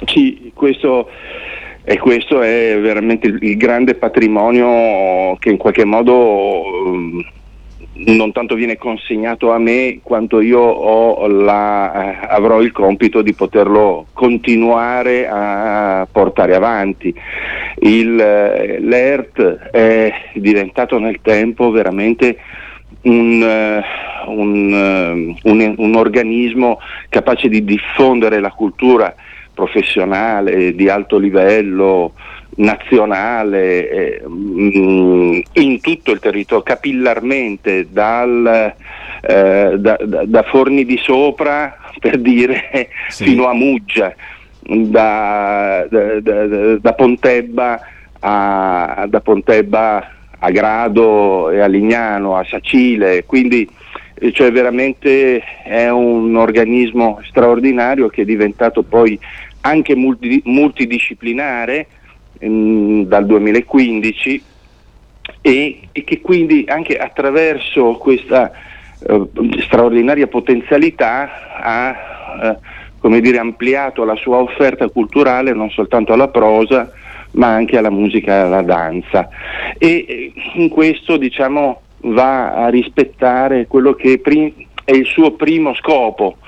Sì, 0.06 0.50
questo... 0.54 1.08
E 1.84 1.98
questo 1.98 2.40
è 2.40 2.78
veramente 2.80 3.26
il, 3.26 3.38
il 3.40 3.56
grande 3.56 3.94
patrimonio 3.94 5.36
che 5.40 5.50
in 5.50 5.56
qualche 5.56 5.84
modo 5.84 6.62
um, 6.86 7.20
non 7.94 8.30
tanto 8.30 8.54
viene 8.54 8.78
consegnato 8.78 9.50
a 9.50 9.58
me 9.58 9.98
quanto 10.00 10.40
io 10.40 11.26
la, 11.26 11.92
eh, 11.92 12.26
avrò 12.28 12.60
il 12.60 12.70
compito 12.70 13.20
di 13.20 13.32
poterlo 13.32 14.06
continuare 14.12 15.26
a 15.28 16.06
portare 16.10 16.54
avanti. 16.54 17.12
Il, 17.80 18.16
eh, 18.20 18.78
L'ERT 18.78 19.70
è 19.72 20.12
diventato 20.34 21.00
nel 21.00 21.18
tempo 21.20 21.72
veramente 21.72 22.36
un, 23.02 23.42
uh, 23.42 24.30
un, 24.30 24.72
uh, 24.72 25.48
un, 25.50 25.74
un, 25.76 25.94
organismo 25.94 26.78
capace 27.08 27.48
di 27.48 27.64
diffondere 27.64 28.40
la 28.40 28.50
cultura 28.50 29.14
professionale 29.54 30.74
di 30.74 30.88
alto 30.88 31.18
livello, 31.18 32.14
nazionale 32.56 33.88
eh, 33.90 34.22
mm, 34.28 35.40
in 35.54 35.80
tutto 35.80 36.10
il 36.10 36.20
territorio, 36.20 36.62
capillarmente 36.62 37.88
dal, 37.90 38.74
eh, 39.22 39.74
da, 39.78 39.98
da, 40.02 40.24
da, 40.24 40.42
Forni 40.42 40.84
di 40.84 40.98
Sopra 40.98 41.76
per 41.98 42.18
dire 42.18 42.88
sì. 43.08 43.24
fino 43.24 43.46
a 43.46 43.54
Muggia, 43.54 44.14
da, 44.60 45.86
da 45.88 46.92
Pontebba, 46.94 47.80
a, 48.20 49.06
da 49.08 49.20
Pontebba 49.20 50.20
a 50.44 50.50
Grado 50.50 51.50
e 51.50 51.60
a 51.60 51.66
Lignano, 51.66 52.36
a 52.36 52.44
Sacile, 52.44 53.24
quindi 53.24 53.68
eh, 54.14 54.32
cioè 54.32 54.50
veramente 54.50 55.42
è 55.64 55.88
un 55.88 56.36
organismo 56.36 57.20
straordinario 57.24 58.08
che 58.08 58.22
è 58.22 58.24
diventato 58.24 58.82
poi 58.82 59.18
anche 59.60 59.94
multi, 59.94 60.42
multidisciplinare 60.44 61.86
Ehm, 62.42 63.04
dal 63.04 63.24
2015 63.24 64.42
e, 65.40 65.80
e, 65.92 66.04
che 66.04 66.20
quindi 66.20 66.64
anche 66.66 66.96
attraverso 66.96 67.92
questa 67.92 68.50
eh, 68.98 69.28
straordinaria 69.60 70.26
potenzialità 70.26 71.30
ha 71.62 72.58
eh, 73.00 73.20
dire, 73.20 73.38
ampliato 73.38 74.02
la 74.02 74.16
sua 74.16 74.38
offerta 74.38 74.88
culturale 74.88 75.52
non 75.52 75.70
soltanto 75.70 76.12
alla 76.12 76.28
prosa 76.28 76.90
ma 77.32 77.48
anche 77.48 77.76
alla 77.76 77.90
musica 77.90 78.34
e 78.34 78.40
alla 78.40 78.62
danza. 78.62 79.28
E 79.78 80.32
in 80.54 80.68
questo 80.68 81.16
diciamo 81.16 81.80
va 82.04 82.52
a 82.54 82.68
rispettare 82.68 83.66
quello 83.66 83.94
che 83.94 84.18
prim- 84.18 84.66
è 84.84 84.92
il 84.92 85.06
suo 85.06 85.32
primo 85.32 85.74
scopo, 85.74 86.38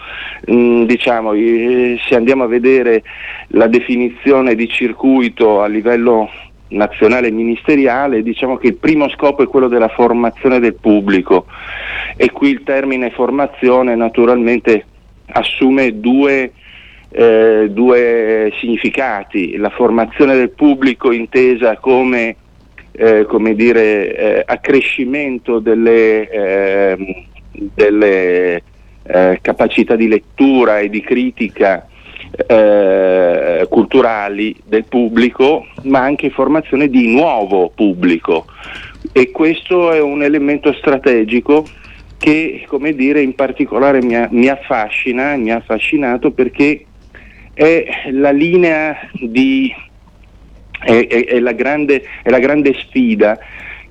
mm, 0.51 0.85
diciamo, 0.85 1.33
eh, 1.35 1.99
se 2.07 2.17
andiamo 2.17 2.45
a 2.45 2.49
vedere 2.49 3.03
la 3.49 3.69
definizione 3.69 4.55
di 4.55 4.69
circuito 4.69 5.63
a 5.63 5.67
livello 5.67 6.29
nazionale 6.69 7.31
ministeriale, 7.31 8.23
diciamo 8.23 8.57
che 8.57 8.69
il 8.69 8.77
primo 8.77 9.09
scopo 9.11 9.43
è 9.43 9.47
quello 9.47 9.69
della 9.69 9.89
formazione 9.89 10.59
del 10.59 10.75
pubblico. 10.75 11.47
E 12.17 12.31
qui 12.31 12.51
il 12.51 12.63
termine 12.65 13.11
formazione 13.11 13.95
naturalmente 13.95 14.85
assume 15.27 16.01
due, 16.01 16.53
eh, 17.17 17.69
due 17.71 18.53
significati, 18.59 19.57
la 19.57 19.71
formazione 19.71 20.35
del 20.35 20.51
pubblico 20.51 21.13
intesa 21.13 21.77
come, 21.77 22.35
eh, 22.91 23.25
come 23.25 23.55
dire, 23.55 24.17
eh, 24.17 24.43
accrescimento 24.45 25.61
delle, 25.61 26.29
ehm, 26.29 27.25
delle 27.53 28.63
eh, 29.05 29.39
capacità 29.41 29.95
di 29.95 30.09
lettura 30.09 30.81
e 30.81 30.89
di 30.89 31.03
critica 31.03 31.87
eh, 32.49 33.65
culturali 33.71 34.57
del 34.65 34.85
pubblico, 34.87 35.67
ma 35.83 36.01
anche 36.01 36.31
formazione 36.31 36.89
di 36.89 37.15
nuovo 37.15 37.71
pubblico. 37.73 38.47
E 39.13 39.31
questo 39.31 39.93
è 39.93 40.01
un 40.01 40.25
elemento 40.25 40.73
strategico 40.73 41.65
che, 42.19 42.65
come 42.67 42.93
dire, 42.93 43.21
in 43.21 43.37
particolare 43.37 44.03
mi, 44.03 44.17
mi 44.31 44.49
affascina, 44.49 45.37
mi 45.37 45.53
ha 45.53 45.57
affascinato 45.57 46.33
perché 46.33 46.87
è 47.55 48.11
la 48.11 48.31
linea 48.31 49.09
di 49.13 49.73
è, 50.81 51.07
è, 51.07 51.25
è, 51.25 51.39
la 51.41 51.53
grande, 51.53 52.05
è, 52.23 52.29
la 52.29 52.41
grande, 52.41 52.75
sfida 52.75 53.39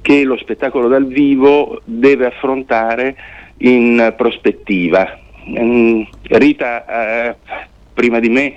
che 0.01 0.23
lo 0.23 0.37
spettacolo 0.37 0.87
dal 0.87 1.07
vivo 1.07 1.81
deve 1.85 2.27
affrontare 2.27 3.15
in 3.57 4.13
prospettiva. 4.15 5.17
Mm, 5.49 6.01
Rita 6.23 6.85
eh, 6.85 7.35
prima 7.93 8.19
di 8.19 8.29
me 8.29 8.53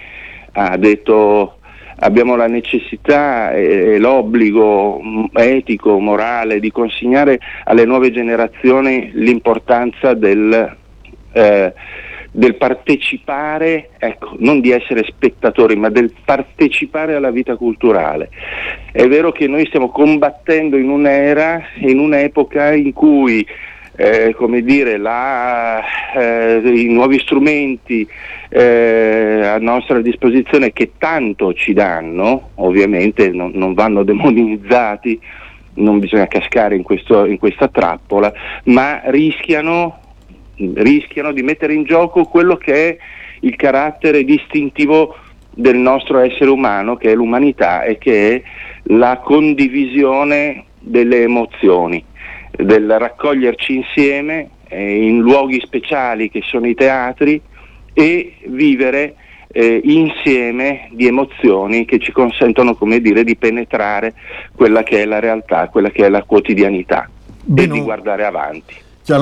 ha 0.53 0.77
detto 0.77 1.59
abbiamo 1.99 2.37
la 2.37 2.47
necessità 2.47 3.53
e 3.53 3.99
l'obbligo 3.99 5.01
mm, 5.03 5.25
etico, 5.33 5.99
morale 5.99 6.61
di 6.61 6.71
consegnare 6.71 7.39
alle 7.65 7.85
nuove 7.85 8.11
generazioni 8.11 9.11
l'importanza 9.15 10.15
del, 10.15 10.77
eh, 11.33 11.73
del 12.37 12.57
partecipare, 12.57 13.89
ecco, 13.97 14.37
non 14.41 14.61
di 14.61 14.71
essere 14.71 15.05
spettatori, 15.05 15.75
ma 15.75 15.89
del 15.89 16.13
partecipare 16.23 17.15
alla 17.15 17.31
vita 17.31 17.57
culturale. 17.57 18.29
È 18.93 19.07
vero 19.09 19.33
che 19.33 19.47
noi 19.47 19.65
stiamo 19.65 19.89
combattendo 19.89 20.77
in 20.77 20.91
un'era, 20.91 21.63
in 21.79 21.99
un'epoca 21.99 22.75
in 22.75 22.93
cui 22.93 23.47
eh, 23.97 24.35
come 24.37 24.61
dire, 24.61 24.99
la, 24.99 25.83
eh, 26.15 26.61
i 26.63 26.93
nuovi 26.93 27.19
strumenti 27.21 28.07
eh, 28.51 29.41
a 29.43 29.57
nostra 29.57 30.03
disposizione 30.03 30.75
che 30.75 30.93
tanto 30.99 31.55
ci 31.55 31.73
danno, 31.73 32.51
ovviamente 32.57 33.31
non, 33.31 33.53
non 33.55 33.73
vanno 33.73 34.03
demonizzati, 34.03 35.19
non 35.77 36.01
bisogna 36.01 36.27
cascare 36.27 36.77
in, 36.77 36.83
questo, 36.83 37.25
in 37.25 37.39
questa 37.39 37.69
trappola, 37.69 38.31
ma 38.65 39.01
rischiano, 39.07 40.01
rischiano 40.57 41.33
di 41.33 41.43
mettere 41.43 41.75
in 41.75 41.85
gioco 41.85 42.25
quello 42.25 42.57
che 42.57 42.89
è 42.89 42.97
il 43.41 43.57
carattere 43.57 44.25
distintivo 44.25 45.17
del 45.51 45.77
nostro 45.77 46.19
essere 46.19 46.51
umano, 46.51 46.97
che 46.97 47.13
è 47.13 47.15
l'umanità 47.15 47.83
e 47.83 47.99
che 47.99 48.35
è 48.35 48.43
la 48.95 49.19
condivisione 49.19 50.65
delle 50.79 51.23
emozioni 51.23 52.05
del 52.51 52.99
raccoglierci 52.99 53.75
insieme 53.75 54.51
eh, 54.69 55.07
in 55.07 55.21
luoghi 55.21 55.61
speciali 55.61 56.31
che 56.31 56.43
sono 56.43 56.67
i 56.67 56.75
teatri 56.75 57.41
e 57.93 58.35
vivere 58.47 59.15
eh, 59.49 59.81
insieme 59.85 60.89
di 60.93 61.07
emozioni 61.07 61.85
che 61.85 61.99
ci 61.99 62.13
consentono 62.13 62.75
come 62.75 63.01
dire, 63.01 63.25
di 63.25 63.37
penetrare 63.37 64.15
quella 64.55 64.83
che 64.83 65.03
è 65.03 65.05
la 65.05 65.19
realtà, 65.19 65.69
quella 65.69 65.91
che 65.91 66.05
è 66.05 66.09
la 66.09 66.23
quotidianità 66.23 67.09
Beno. 67.43 67.75
e 67.75 67.79
di 67.79 67.83
guardare 67.83 68.25
avanti 68.25 68.75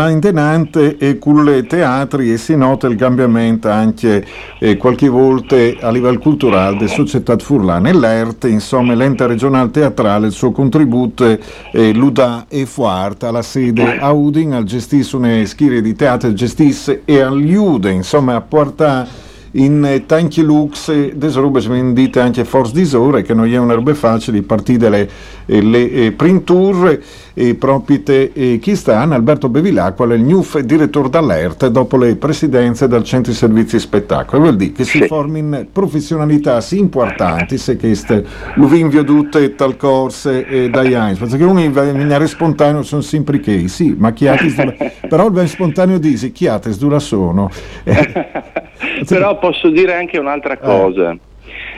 intenante 0.08 0.96
e 0.96 1.18
con 1.18 1.66
teatri 1.68 2.32
e 2.32 2.38
si 2.38 2.56
nota 2.56 2.86
il 2.86 2.96
cambiamento 2.96 3.68
anche 3.68 4.24
eh, 4.58 4.76
qualche 4.78 5.08
volta 5.08 5.56
a 5.80 5.90
livello 5.90 6.18
culturale 6.18 6.78
della 6.78 6.88
società 6.88 7.36
furlana 7.36 7.90
e 7.90 7.92
l'ERT, 7.92 8.44
insomma 8.44 8.94
l'ente 8.94 9.26
regionale 9.26 9.70
teatrale, 9.70 10.28
il 10.28 10.32
suo 10.32 10.52
contributo 10.52 11.38
eh, 11.72 11.92
l'UDA 11.92 12.46
e 12.48 12.64
Fuart 12.64 13.24
alla 13.24 13.42
sede 13.42 13.98
a 13.98 14.10
Udin, 14.10 14.54
al 14.54 14.64
gestisse 14.64 15.16
una 15.16 15.44
schiera 15.44 15.80
di 15.80 15.94
teatro, 15.94 16.32
gestisse 16.32 17.02
e 17.04 17.20
all'Ude, 17.20 17.90
insomma 17.90 18.36
a 18.36 18.40
portare 18.40 19.23
in 19.56 20.02
tanti 20.06 20.42
lux 20.42 21.12
des 21.14 21.34
robe 21.34 21.60
vendite 21.60 22.20
anche 22.20 22.44
forse 22.44 22.72
di 22.72 22.84
sore 22.84 23.22
che 23.22 23.34
non 23.34 23.46
è 23.52 23.56
una 23.56 23.74
roba 23.74 23.94
facile 23.94 24.42
partire 24.42 24.88
le, 24.88 25.08
eh, 25.46 25.62
le 25.62 25.90
eh, 25.90 26.12
printure 26.12 27.02
e 27.34 27.54
propite 27.54 28.32
e 28.32 28.58
chi 28.60 28.76
sta? 28.76 29.00
Alberto 29.00 29.48
Bevilacqua 29.48 30.12
il 30.14 30.22
new 30.22 30.44
direttore 30.62 31.08
d'Alert 31.08 31.66
dopo 31.66 31.96
le 31.96 32.16
presidenze 32.16 32.88
del 32.88 33.02
centro 33.02 33.32
di 33.32 33.38
servizi 33.38 33.78
spettacolo. 33.78 34.42
Vuol 34.42 34.56
dire 34.56 34.72
che 34.72 34.84
si 34.84 34.98
sì. 34.98 35.06
formino 35.06 35.64
professionalità 35.72 36.60
sì 36.60 36.78
importanti 36.78 37.58
se 37.58 37.76
queste 37.76 38.24
lo 38.54 38.66
vinvio 38.66 39.02
tutte 39.02 39.54
tal 39.56 39.76
corse 39.76 40.46
e 40.46 40.70
dai 40.70 40.94
Heinz. 40.94 41.18
Perché 41.18 41.42
uno 41.42 41.60
in 41.60 42.24
spontaneo 42.26 42.82
sono 42.82 43.02
sempre 43.02 43.40
che 43.40 43.66
sì 43.68 43.94
ma 43.98 44.12
chi 44.12 44.28
ha 44.28 44.36
però 45.08 45.26
il 45.26 45.32
ben 45.32 45.48
spontaneo 45.48 45.98
dice 45.98 46.30
chi 46.30 46.46
ha 46.46 46.60
dura 46.78 46.98
sono 46.98 47.50
però 49.06 49.38
posso 49.38 49.68
dire 49.70 49.94
anche 49.94 50.18
un'altra 50.18 50.56
cosa. 50.58 51.10
Eh. 51.10 51.18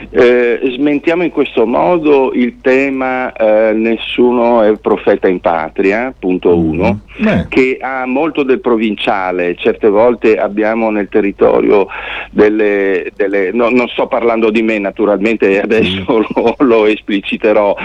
Eh, 0.09 0.59
smentiamo 0.75 1.23
in 1.23 1.31
questo 1.31 1.65
modo 1.65 2.31
il 2.33 2.57
tema 2.61 3.33
eh, 3.33 3.73
nessuno 3.73 4.61
è 4.61 4.77
profeta 4.77 5.27
in 5.27 5.39
patria, 5.39 6.13
punto 6.17 6.55
mm. 6.55 6.59
uno, 6.59 6.99
mm. 7.21 7.47
che 7.49 7.77
ha 7.81 8.05
molto 8.05 8.43
del 8.43 8.61
provinciale, 8.61 9.55
certe 9.55 9.89
volte 9.89 10.37
abbiamo 10.37 10.91
nel 10.91 11.09
territorio 11.09 11.87
delle, 12.29 13.11
delle 13.15 13.51
no, 13.51 13.69
non 13.69 13.87
sto 13.87 14.07
parlando 14.07 14.51
di 14.51 14.61
me 14.61 14.77
naturalmente, 14.77 15.59
adesso 15.59 16.19
mm. 16.19 16.23
lo, 16.35 16.55
lo, 16.59 16.85
espliciterò 16.85 17.75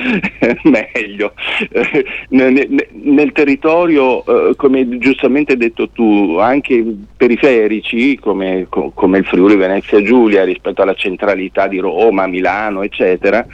meglio, 0.64 1.33
eh, 1.70 2.05
nel, 2.29 2.87
nel, 2.90 3.33
territorio, 3.33 4.51
eh, 4.51 4.57
come 4.57 4.98
giustamente 4.98 5.53
hai 5.53 5.59
detto 5.59 5.88
tu, 5.88 6.37
anche 6.38 6.85
periferici 7.16 8.18
come, 8.18 8.66
come 8.68 9.18
il 9.18 9.25
Friuli 9.25 9.57
Venezia 9.57 10.03
Giulia 10.03 10.44
rispetto 10.44 10.83
alla 10.83 10.94
centralità 10.94 11.66
di 11.66 11.79
Roma, 11.79 12.02
Roma, 12.03 12.27
Milano, 12.27 12.83
eccetera, 12.83 13.47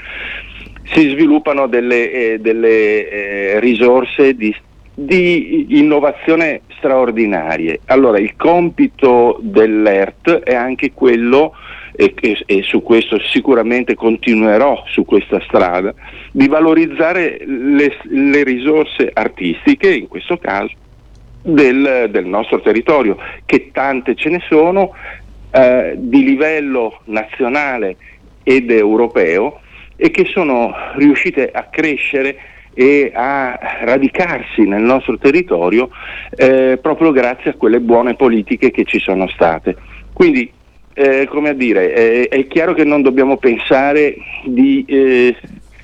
si 0.84 1.11
sviluppano 1.11 1.66
delle, 1.66 2.11
eh, 2.11 2.38
delle 2.40 3.08
eh, 3.08 3.61
risorse 3.61 4.34
di, 4.34 4.54
di, 4.94 5.78
innovazione 5.78 6.62
straordinarie. 6.78 7.80
Allora 7.87 8.18
il 8.18 8.34
compito 8.37 9.38
dell'ERT 9.42 10.30
è 10.40 10.54
anche 10.54 10.92
quello, 10.92 11.54
e, 11.94 12.14
e, 12.20 12.42
e, 12.46 12.62
su 12.62 12.82
questo 12.82 13.18
sicuramente 13.20 13.94
continuerò 13.94 14.82
su 14.87 15.04
questa 15.04 15.40
strada, 15.40 15.92
di 16.32 16.48
valorizzare 16.48 17.38
le, 17.44 17.98
le 18.04 18.42
risorse 18.44 19.11
artistiche, 19.12 19.92
in 19.94 20.08
questo 20.08 20.38
caso, 20.38 20.72
del, 21.42 22.08
del, 22.11 22.24
nostro 22.26 22.61
territorio, 22.61 23.16
che 23.44 23.70
tante 23.72 24.14
ce 24.14 24.30
ne 24.30 24.40
sono, 24.48 24.94
eh, 25.50 25.94
di 25.96 26.24
livello 26.24 27.00
nazionale 27.04 27.96
ed 28.48 28.70
europeo 28.70 29.61
e 29.94 30.11
che 30.11 30.24
sono 30.24 30.72
riuscite 30.94 31.50
a 31.50 31.64
crescere 31.64 32.38
e 32.72 33.12
a 33.14 33.58
radicarsi 33.82 34.62
nel 34.62 34.80
nostro 34.80 35.18
territorio 35.18 35.90
eh, 36.34 36.78
proprio 36.80 37.12
grazie 37.12 37.50
a 37.50 37.54
quelle 37.54 37.80
buone 37.80 38.14
politiche 38.14 38.70
che 38.70 38.84
ci 38.84 39.00
sono 39.00 39.28
state. 39.28 39.76
Quindi, 40.14 40.50
eh, 40.94 41.26
come 41.28 41.50
a 41.50 41.52
dire, 41.52 41.92
eh, 41.92 42.28
è 42.28 42.46
chiaro 42.46 42.72
che 42.72 42.84
non 42.84 43.02
dobbiamo 43.02 43.37
pensare 43.37 44.16
di, 44.46 44.82
eh, 44.88 45.37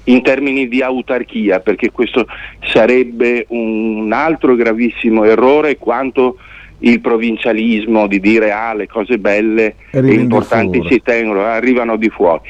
in 0.05 0.23
termini 0.23 0.67
di 0.67 0.81
autarchia, 0.81 1.61
perché 1.61 1.91
questo 1.91 2.27
sarebbe 2.73 3.45
un 3.49 4.11
altro 4.15 4.55
gravissimo 4.55 5.25
errore 5.25 5.77
quanto 5.77 6.39
il 6.85 7.01
provincialismo 7.01 8.07
di 8.07 8.21
dire 8.21 8.53
ah 8.53 8.75
le 8.75 8.87
cose 8.87 9.19
belle 9.19 9.77
e 9.91 9.99
importanti 10.01 10.83
si 10.89 11.01
tengono, 11.03 11.43
arrivano 11.43 11.97
di 11.97 12.09
fuori. 12.09 12.41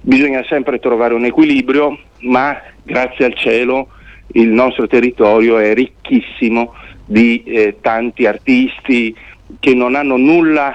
Bisogna 0.00 0.44
sempre 0.48 0.78
trovare 0.78 1.14
un 1.14 1.24
equilibrio, 1.24 1.98
ma 2.20 2.58
grazie 2.82 3.26
al 3.26 3.34
cielo 3.34 3.88
il 4.32 4.48
nostro 4.48 4.86
territorio 4.86 5.58
è 5.58 5.74
ricchissimo 5.74 6.74
di 7.04 7.42
eh, 7.44 7.76
tanti 7.80 8.26
artisti 8.26 9.14
che 9.60 9.74
non 9.74 9.94
hanno 9.94 10.16
nulla 10.16 10.72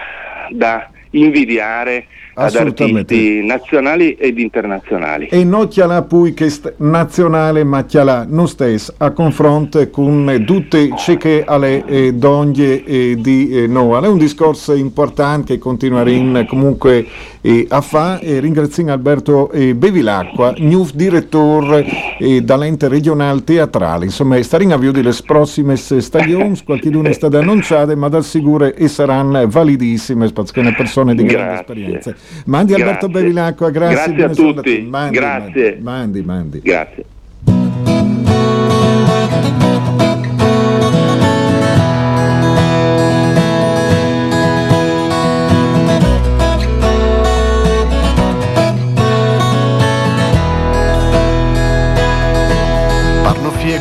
da 0.50 0.90
invidiare 1.12 2.06
ad 2.40 2.56
artisti 2.56 3.44
nazionali 3.44 4.14
ed 4.14 4.38
internazionali. 4.38 5.28
E 5.28 5.44
non 5.44 5.68
chiala 5.68 6.04
poi 6.04 6.34
che 6.34 6.50
st- 6.50 6.76
nazionale, 6.78 7.64
ma 7.64 7.84
chiala 7.86 8.26
non 8.30 8.48
stesso 8.48 8.94
a 8.98 9.12
confronto 9.12 9.90
con 9.90 10.44
tutte 10.46 10.90
ciò 10.98 11.16
alle 11.46 11.84
eh, 11.86 12.14
donne 12.14 12.84
eh, 12.84 13.16
di 13.18 13.50
eh, 13.50 13.68
Noa. 13.68 14.04
È 14.04 14.08
un 14.08 14.20
discorso 14.20 14.74
importante 14.74 15.54
che 15.54 15.60
continueremo 15.60 16.46
comunque 16.46 17.06
a 17.70 17.82
fare 17.82 18.22
e 18.22 18.40
ringrazio 18.40 18.92
Alberto 18.92 19.50
Bevilacqua, 19.54 20.54
new 20.58 20.88
direttore 20.94 21.86
dall'ente 22.42 22.88
regionale 22.88 23.44
teatrale. 23.44 24.06
Insomma, 24.06 24.42
staremo 24.42 24.74
a 24.74 24.78
vedere 24.78 25.04
le 25.04 25.16
prossime 25.26 25.76
stagioni, 25.78 26.60
qualcuno 26.64 27.08
è 27.08 27.14
stato 27.14 27.38
annunciato, 27.38 27.96
ma 27.96 28.10
dal 28.10 28.24
sicuro 28.24 28.74
e 28.74 28.88
saranno 28.88 29.48
validissime 29.48 30.30
perché 30.32 30.74
persone 30.76 31.16
di 31.16 31.24
grande 31.24 31.60
esperienza. 31.60 32.16
Mandi 32.46 32.74
grazie. 32.74 32.86
Alberto 32.86 33.10
Bevilacqua, 33.10 33.70
grazie. 33.70 34.14
Grazie 34.14 34.24
a 34.24 34.54
tutti. 34.54 34.88
Mandi, 34.90 35.16
grazie. 35.16 35.80
Mandi, 35.82 36.22
mandi. 36.22 36.60
Grazie. 36.62 37.06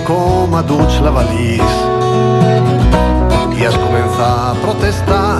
Com 0.04 0.56
a 0.56 0.62
duci 0.62 0.98
la 1.00 1.10
valis 1.14 1.74
i 3.54 3.64
es 3.64 3.76
comença 3.78 4.26
a 4.50 4.54
protestar 4.58 5.36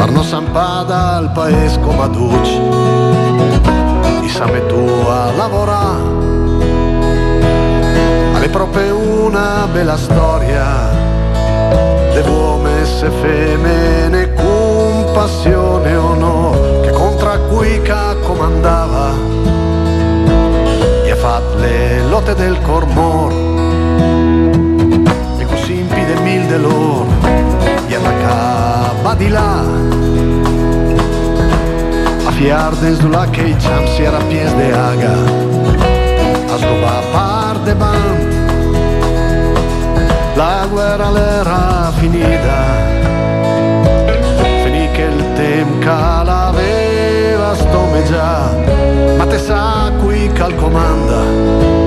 per 0.00 0.10
no 0.10 0.24
s'empada 0.26 0.98
al 1.18 1.28
país 1.36 1.78
com 1.84 2.02
a 2.02 2.08
duci 2.10 2.58
i 4.26 4.28
s'ametu 4.28 4.82
a 5.08 5.30
lavorare. 5.36 6.10
È 8.42 8.48
proprio 8.48 8.98
una 8.98 9.68
bella 9.72 9.96
storia. 9.96 10.90
De 12.14 12.20
uomini 12.28 12.82
e 12.82 13.10
femmine 13.22 14.34
con 14.34 15.12
passione 15.14 15.94
o 15.94 16.14
no 16.14 16.80
che 16.82 16.90
contra 16.90 17.38
cui 17.38 17.80
comandava 18.22 18.81
fatto 21.62 21.66
le 21.66 22.02
lotte 22.08 22.34
del 22.34 22.60
cormor. 22.62 23.32
E 25.38 25.44
così 25.44 25.78
impide 25.78 26.20
mil 26.20 26.46
de 26.46 26.58
lor 26.58 27.06
e 27.86 27.94
attaccava 27.94 29.14
di 29.14 29.28
là 29.28 29.64
a 32.24 32.30
fiar 32.32 32.74
dentro 32.76 33.08
la 33.08 33.26
che 33.30 33.42
i 33.42 33.56
jam 33.56 33.86
si 33.86 34.02
era 34.02 34.18
pies 34.28 34.54
de 34.54 34.72
aga 34.72 35.12
a 36.52 36.56
scopa 36.58 37.02
par 37.12 37.58
de 37.64 37.74
band 37.74 38.32
la 40.34 40.66
guerra 40.70 41.10
l'era 41.10 41.92
finita 41.98 42.60
finì 44.62 44.90
che 44.92 45.02
il 45.02 45.32
tempo 45.34 46.31
l'aveva 47.52 47.54
stomeggiato 47.54 49.16
ma 49.16 49.26
te 49.26 49.38
sa 49.38 49.92
qui 50.00 50.28
cal 50.32 50.54
comanda 50.54 51.81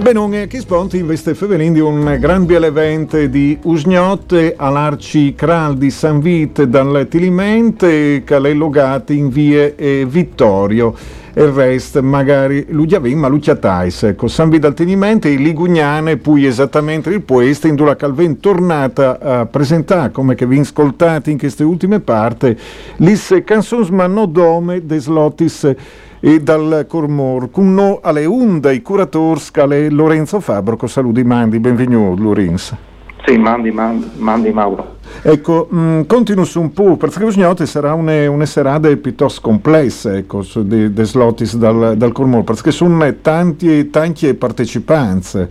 Benone, 0.00 0.46
che 0.46 0.60
sponti 0.60 0.98
investe 0.98 1.34
fevelin 1.34 1.72
di 1.72 1.80
un 1.80 2.16
gran 2.18 2.46
bielevente 2.46 3.28
di 3.28 3.58
Usgnotte 3.62 4.54
all'Arci 4.56 5.34
Kral 5.34 5.76
di 5.76 5.90
San 5.90 6.20
Vit 6.20 6.62
dal 6.64 7.06
Tilimente 7.08 8.22
che 8.24 8.36
è 8.36 8.52
logato 8.52 9.12
in 9.12 9.28
vie 9.28 9.74
eh, 9.76 10.06
Vittorio. 10.08 10.94
E 11.32 11.42
il 11.42 11.50
resto 11.50 12.02
magari 12.02 12.66
Lugiavin 12.70 13.18
ma 13.18 13.28
Luciatais 13.28 14.02
ecco. 14.02 14.26
San 14.26 14.48
Vit 14.48 14.60
dal 14.60 14.74
Tilimente 14.74 15.30
e 15.30 15.36
Ligugnane 15.36 16.16
poi 16.16 16.46
esattamente 16.46 17.10
il 17.10 17.22
puesto 17.22 17.68
in 17.68 17.76
dura 17.76 17.94
Calven 17.94 18.40
tornata 18.40 19.18
a 19.20 19.46
presentare 19.46 20.10
come 20.10 20.34
che 20.34 20.46
vi 20.46 20.58
ascoltate 20.58 21.30
in 21.30 21.38
queste 21.38 21.62
ultime 21.62 22.00
parti 22.00 22.58
lis 22.96 23.40
canzons 23.44 23.90
ma 23.90 24.06
no 24.08 24.26
dome 24.26 24.84
des 24.84 25.06
lotis 25.06 25.74
e 26.20 26.40
dal 26.40 26.84
Cormor, 26.86 27.50
con 27.50 27.72
no 27.72 28.00
alle 28.02 28.26
unde 28.26 28.74
i 28.74 28.82
curatori 28.82 29.40
scale 29.40 29.88
Lorenzo 29.88 30.38
Fabro, 30.40 30.76
saluti 30.86 31.24
mandi, 31.24 31.58
benvenuto 31.58 32.22
Lorenzo. 32.22 32.76
Sì, 33.24 33.38
mandi, 33.38 33.70
mandi, 33.70 34.10
mandi 34.16 34.50
Mauro. 34.50 34.96
Ecco, 35.22 35.68
mh, 35.70 35.78
mm, 35.78 36.00
continuo 36.02 36.44
su 36.44 36.60
un 36.60 36.72
po', 36.72 36.96
perché 36.96 37.24
Usgnote 37.24 37.64
sarà 37.64 37.94
una, 37.94 38.30
una 38.30 38.44
serata 38.44 38.94
piuttosto 38.96 39.40
complessa, 39.40 40.16
ecco, 40.16 40.42
di, 40.56 40.92
di 40.92 41.04
slotis 41.04 41.56
dal, 41.56 41.96
dal 41.96 42.12
Cormor, 42.12 42.44
perché 42.44 42.70
sono 42.70 42.98
tanti, 43.20 43.88
tanti 43.88 44.32
partecipanti. 44.34 45.48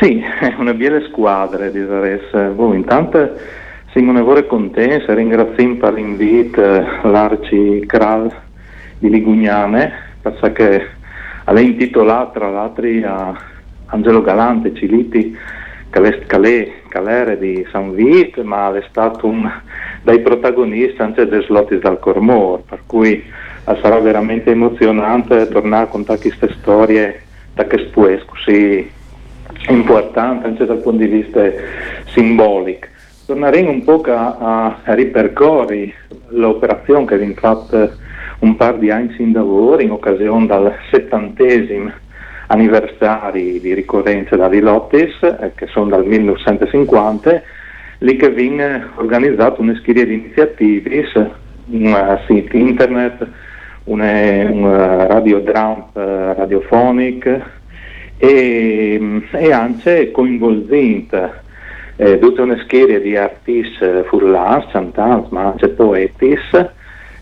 Sì, 0.00 0.20
è 0.40 0.54
una 0.58 0.74
bella 0.74 1.00
squadra 1.08 1.68
di 1.68 1.84
Zares. 1.86 2.54
Boh, 2.54 2.74
intanto 2.74 3.30
siamo 3.92 4.44
contenti, 4.46 5.04
ringraziamo 5.06 5.76
per 5.76 5.92
l'invito 5.94 6.60
l'Arci 6.60 7.84
Kral 7.86 8.44
di 8.98 9.10
Ligugnane, 9.10 9.92
perché 10.22 10.88
è 11.44 11.58
intitolata 11.60 12.38
tra 12.38 12.50
l'altro 12.50 12.86
a 13.04 13.38
Angelo 13.86 14.22
Galante 14.22 14.74
Ciliti, 14.74 15.36
che 15.88 16.00
è 16.00 17.36
di 17.38 17.66
San 17.70 17.94
Vito, 17.94 18.42
ma 18.44 18.74
è 18.74 18.84
stato 18.88 19.26
un 19.26 19.50
dei 20.02 20.20
protagonisti 20.20 21.00
anche 21.02 21.26
dei 21.26 21.42
slotti 21.42 21.78
dal 21.78 21.98
Cormor, 21.98 22.62
per 22.62 22.80
cui 22.86 23.24
sarà 23.64 23.98
veramente 23.98 24.50
emozionante 24.50 25.48
tornare 25.48 25.84
a 25.84 25.88
contare 25.88 26.20
queste 26.20 26.54
storie 26.60 27.22
da 27.54 27.64
che 27.66 27.78
spues 27.88 28.22
così 28.24 28.88
importanti 29.68 30.46
anche 30.46 30.64
dal 30.64 30.78
punto 30.78 30.98
di 30.98 31.08
vista 31.08 31.42
simbolico. 32.08 32.86
Torneremo 33.26 33.70
un 33.70 33.82
po' 33.82 34.00
a, 34.02 34.78
a 34.84 34.94
ripercorrere 34.94 35.92
l'operazione 36.28 37.06
che 37.06 37.18
vi 37.18 37.34
fatta 37.34 37.90
un 38.40 38.56
par 38.56 38.78
di 38.78 38.90
anni 38.90 39.14
in 39.18 39.32
lavoro 39.32 39.80
in 39.80 39.90
occasione 39.90 40.46
del 40.46 40.74
settantesimo 40.90 41.92
anniversario 42.48 43.60
di 43.60 43.74
ricorrenza 43.74 44.36
da 44.36 44.48
Lottis, 44.48 45.22
eh, 45.22 45.52
che 45.54 45.66
sono 45.66 45.88
dal 45.90 46.06
1950, 46.06 47.42
lì 47.98 48.16
che 48.16 48.30
viene 48.30 48.88
organizzato 48.96 49.60
una 49.60 49.80
serie 49.84 50.06
di 50.06 50.14
iniziative, 50.14 51.32
un 51.68 52.18
sito 52.26 52.56
internet, 52.56 53.26
un, 53.84 54.00
un 54.00 55.06
radiodramp 55.08 55.96
eh, 55.96 56.34
radiofonic 56.34 57.40
e, 58.18 59.22
e 59.30 59.52
anche 59.52 60.10
coinvolgente 60.10 61.44
eh, 61.96 62.18
tutta 62.18 62.42
una 62.42 62.62
serie 62.68 63.00
di 63.00 63.16
artisti 63.16 63.84
furlans, 64.06 64.70
cantanti, 64.70 65.28
ma 65.30 65.46
anche 65.46 65.68
poeti 65.68 66.36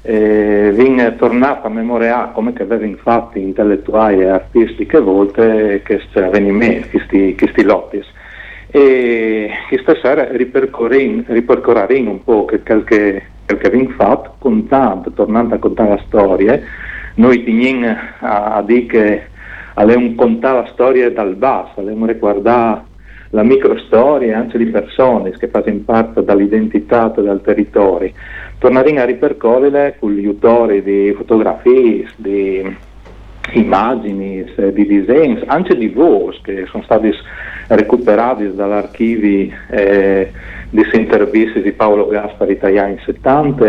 eh, 0.06 0.70
viene 0.74 1.16
tornato 1.16 1.66
a 1.66 1.70
memoriare 1.70 2.32
come 2.34 2.52
che 2.52 2.62
aveva 2.62 2.84
infatti 2.84 3.40
intellettuali 3.40 4.20
e 4.20 4.28
artistiche 4.28 5.00
volte 5.00 5.80
questi 5.82 6.18
avvenimenti, 6.18 6.90
questi, 6.90 7.34
questi 7.34 7.62
lottis. 7.62 8.06
E 8.70 9.50
questa 9.68 9.94
sera 10.02 10.28
ripercorreremo 10.30 12.10
un 12.10 12.22
po' 12.22 12.44
quel 12.44 12.84
che, 12.84 13.22
abbiamo 13.46 13.88
fatto, 13.96 14.34
contando, 14.38 15.10
tornando 15.10 15.54
a 15.54 15.58
contare 15.58 15.90
la 15.90 16.02
storia. 16.06 16.60
Noi 17.14 17.42
teniamo 17.42 17.96
a, 18.18 18.56
a 18.56 18.62
dire 18.62 18.86
che 18.86 19.22
abbiamo 19.74 20.14
contato 20.16 20.56
la 20.56 20.70
storia 20.72 21.10
dal 21.10 21.34
basso, 21.36 21.80
abbiamo 21.80 22.04
riguardato 22.04 22.92
la 23.30 23.42
microstoria 23.42 24.38
anche 24.38 24.58
di 24.58 24.66
persone 24.66 25.30
che 25.32 25.48
fanno 25.48 25.80
parte 25.84 26.22
dall'identità 26.22 27.08
del 27.08 27.40
territorio 27.42 28.12
torneremo 28.64 29.00
a 29.00 29.04
ripercorrere 29.04 29.96
con 29.98 30.14
gli 30.14 30.24
autori 30.24 30.82
di 30.82 31.12
fotografie, 31.14 32.08
di 32.16 32.76
immagini, 33.52 34.42
di 34.72 34.86
disegni, 34.86 35.42
anche 35.44 35.76
di 35.76 35.88
voci 35.88 36.40
che 36.42 36.64
sono 36.70 36.82
stati 36.82 37.12
recuperati 37.68 38.54
dall'archivio 38.54 39.54
eh, 39.68 40.32
di 40.70 40.82
interviste 40.94 41.60
di 41.60 41.72
Paolo 41.72 42.08
Gaspari 42.08 42.58
anni 42.78 42.98
70 43.04 43.66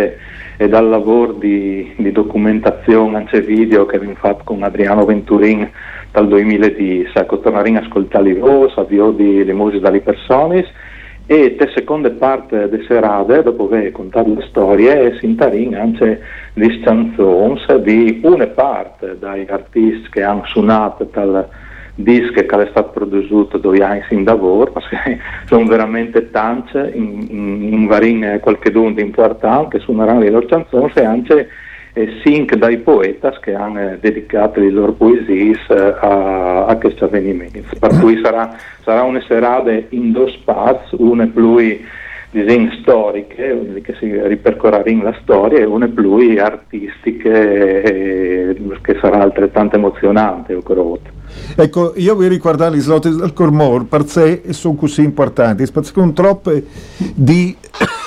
e 0.55 0.69
dal 0.69 0.87
lavoro 0.87 1.33
di, 1.33 1.93
di 1.97 2.13
documentazione, 2.13 3.17
anche 3.17 3.41
video 3.41 3.85
che 3.85 3.97
abbiamo 3.97 4.15
fatto 4.15 4.43
con 4.45 4.63
Adriano 4.63 5.03
Venturin 5.03 5.69
dal 6.09 6.29
2010. 6.29 7.11
Ecco, 7.13 7.39
torneremo 7.41 7.79
a 7.79 7.81
ascoltare 7.81 8.23
le 8.23 8.39
voci, 8.39 8.79
a 8.79 8.85
le 9.43 9.53
musiche 9.53 9.81
dalle 9.81 9.99
persone 9.99 10.65
e 11.27 11.55
la 11.57 11.67
seconda 11.73 12.11
parte 12.11 12.69
delle 12.69 12.83
serate, 12.85 13.41
dopo 13.41 13.65
aver 13.65 13.91
contato 13.91 14.33
le 14.33 14.45
storie, 14.49 15.17
si 15.17 15.25
intarina 15.25 15.81
anche 15.81 16.21
le 16.53 16.79
canzoni 16.81 17.59
di 17.81 18.21
una 18.23 18.47
parte 18.47 19.17
degli 19.19 19.47
artisti 19.49 20.09
che 20.09 20.21
hanno 20.21 20.43
suonato 20.45 21.09
dal 21.11 21.47
dischi 21.95 22.45
che 22.45 22.45
è 22.45 22.67
stato 22.69 22.89
prodotto 22.91 23.57
due 23.57 23.83
anni 23.83 24.03
in 24.09 24.23
lavoro, 24.23 24.71
perché 24.71 25.19
sono 25.47 25.65
veramente 25.65 26.29
tante 26.29 26.91
in, 26.93 27.25
in, 27.29 27.73
in 27.73 27.87
varie 27.87 28.39
qualche 28.39 28.69
dunque 28.69 29.01
importante, 29.01 29.79
suoneranno 29.79 30.19
le 30.19 30.29
loro 30.29 30.45
canzoni 30.45 30.91
e 30.93 31.05
anche 31.05 31.47
eh, 31.95 32.19
sync 32.23 32.55
dai 32.55 32.77
poeti 32.77 33.27
che 33.41 33.53
hanno 33.53 33.95
dedicato 33.99 34.59
le 34.59 34.69
loro 34.69 34.91
poesie 34.91 35.57
eh, 35.69 35.95
a, 36.01 36.65
a 36.65 36.75
questo 36.75 37.05
avvenimento. 37.05 37.59
Per 37.79 37.99
cui 37.99 38.19
sarà, 38.21 38.55
sarà 38.83 39.03
una 39.03 39.23
serata 39.25 39.71
in 39.89 40.11
due 40.11 40.29
spazi, 40.31 40.95
una 40.99 41.25
più 41.25 41.57
disegni 42.31 42.69
storiche 42.81 43.81
che 43.81 43.95
si 43.97 44.11
ripercorreranno 44.11 45.03
la 45.03 45.17
storia 45.21 45.59
e 45.59 45.63
una 45.63 45.87
più 45.87 46.37
artistiche 46.37 47.81
eh, 47.83 48.55
che 48.81 48.97
sarà 48.99 49.21
altrettanto 49.21 49.77
emozionante 49.77 50.51
io 50.51 50.61
credo. 50.61 50.99
Ecco, 51.55 51.93
io 51.95 52.15
vi 52.15 52.27
ricordare 52.27 52.75
gli 52.75 52.81
slot 52.81 53.07
del 53.07 53.31
Cormor 53.31 53.85
perché 53.85 54.51
sono 54.51 54.75
così 54.75 55.01
importanti, 55.01 55.65
perché 55.71 55.91
con 55.93 56.13
troppe 56.13 56.65
di 57.13 57.55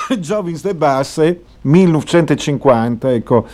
giovani 0.19 0.59
e 0.63 0.75
basse 0.75 1.41
1950, 1.61 3.13
ecco, 3.13 3.45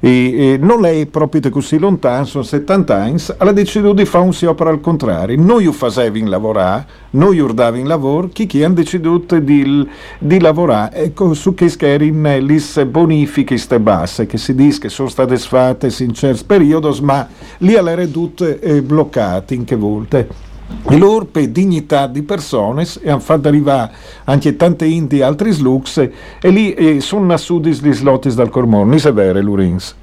e, 0.00 0.52
e 0.52 0.58
non 0.58 0.84
è 0.84 1.06
proprio 1.06 1.48
così 1.50 1.78
lontano, 1.78 2.24
sono 2.26 2.44
70 2.44 2.94
anni, 2.94 3.22
ha 3.38 3.52
deciso 3.52 3.92
di 3.92 4.04
fare 4.04 4.24
un 4.24 4.34
si 4.34 4.44
opera 4.44 4.70
al 4.70 4.80
contrario. 4.80 5.40
Noi 5.40 5.64
facevamo 5.72 6.28
lavorare, 6.28 6.86
noi 7.10 7.38
urdavamo 7.38 7.86
lavoro, 7.86 8.28
chi 8.28 8.46
chi 8.46 8.62
hanno 8.62 8.74
deciso 8.74 9.24
di, 9.40 9.88
di, 10.18 10.40
lavorare, 10.40 11.04
ecco, 11.04 11.32
su 11.32 11.54
che 11.54 11.68
scherine 11.68 12.40
le 12.40 12.86
bonifiche 12.86 13.56
ste 13.56 13.80
basse, 13.80 14.26
che 14.26 14.36
si 14.36 14.54
dice 14.54 14.80
che 14.80 14.88
sono 14.90 15.08
state 15.08 15.36
fatte 15.38 15.92
in 16.00 16.12
certi 16.12 16.44
periodi, 16.44 17.00
ma 17.00 17.26
lì 17.58 17.76
alle 17.76 17.94
ridotte 17.94 18.60
eh, 18.60 18.82
bloccate 18.82 19.54
in 19.54 19.64
che 19.64 19.76
volte 19.76 20.52
e 20.90 20.96
loro 20.98 21.24
per 21.24 21.48
dignità 21.48 22.06
di 22.06 22.22
persone 22.22 22.84
e 23.02 23.10
hanno 23.10 23.20
fatto 23.20 23.48
arrivare 23.48 23.90
anche 24.24 24.56
tante 24.56 24.84
indi 24.84 25.22
altri 25.22 25.50
slux 25.50 25.98
e 25.98 26.48
lì 26.50 26.72
eh, 26.74 27.00
sono 27.00 27.26
nasciuti 27.26 27.70
gli 27.70 27.92
slotis 27.92 28.34
dal 28.34 28.50
Cormorni, 28.50 28.98
se 28.98 29.10
è 29.10 29.12
vero 29.12 29.40
Lurins? 29.40 30.02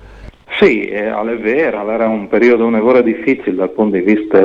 Sì, 0.60 0.86
è 0.86 1.10
vero, 1.42 1.90
era 1.90 2.08
un 2.08 2.28
periodo 2.28 2.66
un'ora 2.66 3.02
difficile 3.02 3.56
dal 3.56 3.72
punto 3.72 3.96
di 3.96 4.04
vista 4.04 4.38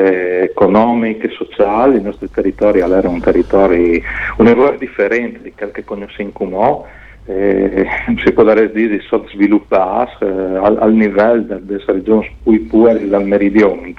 economico 0.43 1.27
e 1.27 1.31
sociale, 1.31 1.99
i 1.99 2.03
nostri 2.03 2.31
territori 2.31 2.79
erano 2.79 3.11
un 3.11 3.21
territorio 3.21 4.01
un'ora 4.37 4.77
differente 4.79 5.43
di 5.43 5.53
quel 5.55 5.73
che 5.73 5.85
conosciamo 5.85 6.31
eh, 6.31 7.06
si 7.27 8.33
può 8.33 8.45
dare 8.45 8.71
dire 8.71 9.01
sottosviluppati 9.01 10.25
eh, 10.25 10.27
al, 10.27 10.77
al, 10.81 10.93
livello 10.93 11.59
delle 11.61 11.83
regioni 11.85 12.31
più 12.41 12.67
pueri 12.69 13.09
del 13.09 13.25
meridione, 13.25 13.93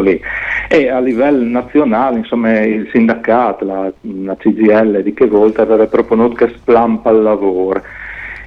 lì. 0.00 0.20
e 0.68 0.88
a 0.88 1.00
livello 1.00 1.42
nazionale 1.42 2.18
insomma, 2.18 2.60
il 2.60 2.88
sindacato, 2.92 3.64
la, 3.64 3.92
la 4.02 4.36
CGL 4.36 5.02
di 5.02 5.12
che 5.12 5.26
volta 5.26 5.62
aveva 5.62 5.86
proposto 5.86 6.28
che 6.28 6.52
splampa 6.56 7.10
il 7.10 7.22
lavoro 7.22 7.82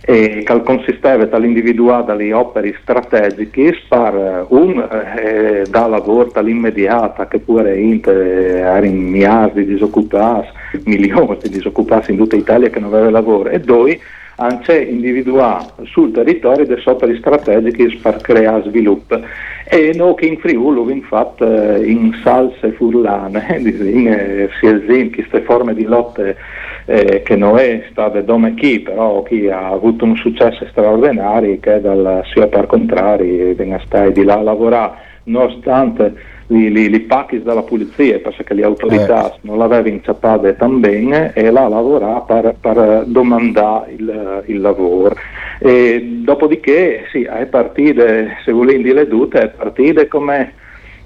e 0.05 0.43
che 0.43 0.61
consisteva 0.63 1.25
dall'individuare 1.25 2.15
le 2.17 2.33
opere 2.33 2.75
strategiche 2.81 3.73
per 3.87 4.45
un 4.49 4.85
eh, 5.17 5.65
da 5.69 5.87
lavoro 5.87 6.29
all'immediata 6.33 7.27
che 7.27 7.39
pure 7.39 7.77
erano 8.03 8.91
miliardi 8.91 9.63
di 9.63 9.73
disoccupati, 9.73 10.49
milioni 10.85 11.37
di 11.41 11.49
disoccupati 11.49 12.11
in 12.11 12.17
tutta 12.17 12.35
Italia 12.35 12.69
che 12.69 12.79
non 12.79 12.93
aveva 12.93 13.11
lavoro. 13.11 13.49
E 13.49 13.59
due 13.59 13.97
anche 14.37 14.81
individuare 14.81 15.65
sul 15.83 16.11
territorio 16.11 16.65
delle 16.65 16.81
opere 16.85 17.17
strategiche 17.17 17.97
per 18.01 18.17
creare 18.17 18.63
sviluppo. 18.67 19.21
E 19.65 19.91
noi 19.95 20.15
che 20.15 20.25
in 20.25 20.37
Friuli 20.37 20.91
infatti 20.91 21.43
in 21.43 22.19
salse 22.23 22.71
furlane 22.71 23.45
in 23.57 24.07
eh, 24.07 24.49
si 24.59 24.67
esempi 24.67 25.23
queste 25.23 25.41
forme 25.41 25.73
di 25.73 25.83
lotte 25.83 26.35
eh, 26.85 27.21
che 27.23 27.35
non 27.35 27.57
è 27.57 27.85
stata 27.91 28.21
dome 28.21 28.53
chi 28.55 28.79
però 28.79 29.23
chi 29.23 29.49
ha 29.49 29.69
avuto 29.69 30.05
un 30.05 30.15
successo 30.15 30.65
straordinario 30.69 31.59
che 31.59 31.79
dal 31.81 32.23
sia 32.33 32.47
per 32.47 32.65
contrario 32.65 33.53
viene 33.53 33.81
a 33.89 34.09
di 34.09 34.23
là 34.23 34.35
a 34.35 34.41
lavorare 34.41 35.11
nonostante 35.25 36.31
li, 36.47 36.71
li, 36.71 36.89
li 36.89 36.99
pacchi 37.01 37.41
dalla 37.41 37.61
polizia 37.63 38.19
perché 38.19 38.53
le 38.53 38.63
autorità 38.63 39.31
eh. 39.31 39.37
non 39.41 39.57
l'avevano 39.57 39.95
inciappate 39.95 40.55
tan 40.55 40.79
bene 40.79 41.33
e 41.33 41.49
là 41.49 41.67
lavorare 41.67 42.23
per, 42.27 42.55
per 42.59 43.03
domandare 43.07 43.91
il, 43.93 44.43
il, 44.47 44.61
lavoro. 44.61 45.15
E 45.59 46.19
dopodiché 46.23 47.05
sì, 47.11 47.23
è 47.23 47.45
partite, 47.45 48.37
se 48.43 48.51
volendo 48.51 48.93
le 48.93 49.07
dute, 49.07 49.41
è 49.41 49.49
partite 49.49 50.07
come 50.07 50.53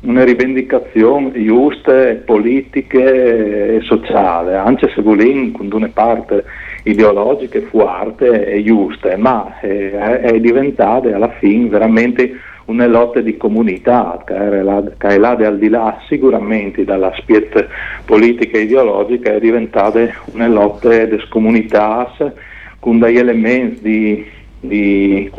una 0.01 0.23
rivendicazione 0.23 1.31
giusta, 1.43 2.15
politiche 2.25 3.75
e 3.77 3.81
sociale, 3.81 4.55
anche 4.55 4.89
se 4.93 5.01
volendo 5.01 5.57
con 5.57 5.69
una 5.71 5.89
parte 5.91 6.43
ideologica, 6.83 7.59
forte 7.69 8.45
e 8.45 8.63
giusta, 8.63 9.15
ma 9.17 9.59
è, 9.59 9.89
è 9.91 10.39
diventata 10.39 11.13
alla 11.13 11.31
fine 11.39 11.67
veramente 11.67 12.39
una 12.65 12.85
lotta 12.85 13.21
di 13.21 13.37
comunità 13.37 14.21
che 14.25 14.35
è 14.35 14.61
là 14.61 15.29
al 15.29 15.57
di 15.57 15.69
là 15.69 15.99
sicuramente 16.07 16.83
dalla 16.83 17.13
spietta 17.15 17.65
politica 18.05 18.57
e 18.57 18.63
ideologica, 18.63 19.33
è 19.33 19.39
diventata 19.39 19.99
una 20.33 20.47
lotta 20.47 21.05
di 21.05 21.17
comunità 21.29 22.11
con 22.79 22.99
degli 22.99 23.17
elementi 23.17 23.89
di, 23.89 24.25
di 24.59 25.31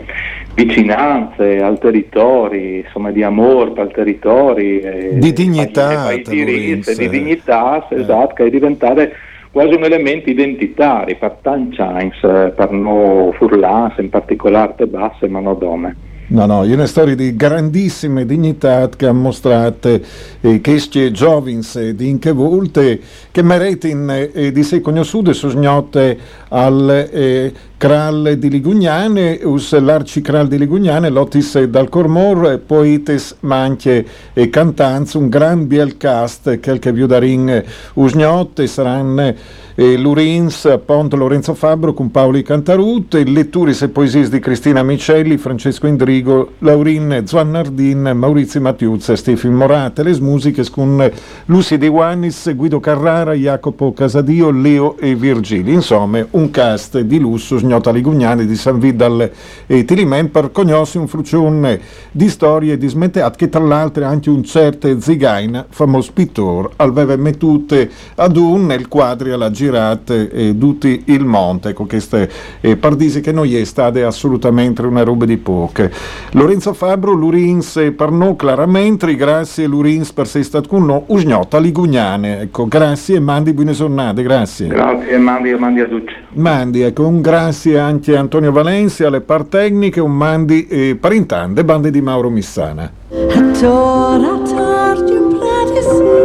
vicinanze 0.64 1.62
al 1.62 1.78
territorio, 1.78 2.78
insomma 2.78 3.12
di 3.12 3.22
amore 3.22 3.80
al 3.80 3.92
territorio, 3.92 5.12
di 5.12 5.32
dignità, 5.32 6.10
e, 6.10 6.22
diritti, 6.22 6.94
di 6.96 7.08
dignità, 7.08 7.86
eh. 7.88 8.00
esatto, 8.00 8.34
che 8.34 8.46
è 8.46 8.50
diventata 8.50 9.08
quasi 9.52 9.74
un 9.74 9.84
elemento 9.84 10.28
identitario 10.28 11.16
per 11.16 11.38
tanti 11.42 11.76
per 12.20 12.70
noi 12.70 13.32
furlans, 13.34 13.98
in 13.98 14.10
particolare 14.10 14.74
te 14.76 14.86
basse, 14.86 15.28
ma 15.28 15.40
non 15.40 15.58
dome. 15.58 15.96
No, 16.30 16.44
no, 16.44 16.62
è 16.62 16.74
una 16.74 16.86
storia 16.86 17.14
di 17.14 17.34
grandissime 17.34 18.26
dignità 18.26 18.90
che 18.90 19.06
ha 19.06 19.12
mostrato 19.12 19.98
eh, 20.42 20.60
questi 20.60 21.10
giovani 21.10 21.60
di 21.94 22.06
in 22.06 22.18
che 22.18 22.32
volte 22.32 23.00
che 23.30 23.40
meritano 23.40 24.12
eh, 24.12 24.52
di 24.52 24.60
essere 24.60 24.82
conosciuti 24.82 25.32
sognotte 25.32 26.18
al 26.48 27.08
eh, 27.10 27.52
Kral 27.78 28.34
di 28.38 28.50
Ligugnane, 28.50 29.38
us 29.44 29.78
l'arcicral 29.78 30.48
di 30.48 30.58
Ligugnane, 30.58 31.10
lotis 31.10 31.62
dal 31.62 31.88
Cormor, 31.88 32.58
poetes 32.66 33.36
ma 33.42 33.62
anche 33.62 34.04
e 34.32 34.50
cantanze, 34.50 35.16
un 35.16 35.28
gran 35.28 35.68
biel 35.68 35.96
cast, 35.96 36.58
quel 36.58 36.80
che 36.80 36.90
vi 36.90 37.06
darin 37.06 37.62
usgnotte, 37.94 38.66
saranno 38.66 39.32
eh, 39.80 39.96
Lurins, 39.96 40.80
Pont 40.84 41.14
Lorenzo 41.14 41.54
Fabbro 41.54 41.94
con 41.94 42.10
Paoli 42.10 42.42
Cantarut, 42.42 43.14
letture 43.14 43.72
e 43.80 43.88
poesie 43.88 44.28
di 44.28 44.40
Cristina 44.40 44.82
Micelli, 44.82 45.36
Francesco 45.36 45.86
Indrigo, 45.86 46.54
Laurin 46.58 47.22
Zuannardin, 47.24 48.10
Maurizio 48.12 48.60
Mattiuzza, 48.60 49.14
Stefano 49.14 49.54
Morate, 49.54 50.02
le 50.02 50.20
musiche 50.20 50.68
con 50.68 51.08
Lucy 51.44 51.78
Di 51.78 51.86
Wannis, 51.86 52.52
Guido 52.56 52.80
Carrara, 52.80 53.34
Jacopo 53.34 53.92
Casadio, 53.92 54.50
Leo 54.50 54.96
e 54.98 55.14
Virgili. 55.14 55.72
Insomma, 55.72 56.26
un 56.28 56.50
cast 56.50 56.98
di 56.98 57.20
lusso, 57.20 57.56
sgnota 57.68 57.92
Ligugnani 57.92 58.46
di 58.46 58.56
San 58.56 58.78
Vidal 58.78 59.30
e 59.66 59.84
Tilimen 59.84 60.30
per 60.30 60.50
conoscere 60.50 61.00
un 61.00 61.08
frucione 61.08 61.80
di 62.10 62.28
storie 62.28 62.76
di 62.78 62.88
smetteat 62.88 63.36
che 63.36 63.48
tra 63.48 63.62
l'altro 63.62 64.04
anche 64.04 64.30
un 64.30 64.42
certo 64.42 64.98
Zigain, 65.00 65.66
famoso 65.68 66.10
pittore, 66.12 66.70
aveva 66.76 67.16
mettute 67.16 67.90
ad 68.16 68.36
un 68.36 68.66
nel 68.66 68.88
quadri 68.88 69.30
alla 69.30 69.50
gira 69.50 69.66
girate 69.68 70.30
eh, 70.30 70.56
tutti 70.58 71.02
il 71.06 71.24
monte 71.24 71.72
con 71.72 71.86
queste 71.86 72.30
eh, 72.60 72.76
pardisi 72.76 73.20
che 73.20 73.32
noi 73.32 73.54
è 73.56 73.64
stata 73.64 74.06
assolutamente 74.06 74.82
una 74.82 75.02
roba 75.02 75.24
di 75.24 75.36
poche. 75.36 75.92
Lorenzo 76.32 76.72
Fabro, 76.72 77.12
Lurins 77.12 77.76
e 77.76 77.92
Parnò 77.92 78.34
chiaramente, 78.34 79.14
grazie 79.14 79.66
Lurins 79.66 80.12
per 80.12 80.24
essere 80.24 80.44
stato 80.44 80.68
con 80.68 80.86
noi, 80.86 81.02
Usgnotta 81.06 81.58
Ligugnane, 81.58 82.40
ecco, 82.40 82.66
grazie 82.66 83.16
e 83.16 83.20
mandi 83.20 83.52
buone 83.52 83.72
giornate, 83.72 84.22
grazie. 84.22 84.68
Grazie, 84.68 85.18
mandi, 85.18 85.54
mandi 85.54 85.80
a 85.80 85.86
tutti. 85.86 86.12
Mandi, 86.34 86.80
ecco, 86.80 87.06
un 87.06 87.20
grazie 87.20 87.57
anche 87.66 88.16
a 88.16 88.20
Antonio 88.20 88.52
Valencia, 88.52 89.08
alle 89.08 89.20
par 89.20 89.44
tecniche, 89.44 90.00
un 90.00 90.12
mandi 90.12 90.66
eh, 90.66 90.96
parintande, 90.96 91.64
bande 91.64 91.90
di 91.90 92.00
Mauro 92.00 92.30
Missana. 92.30 92.92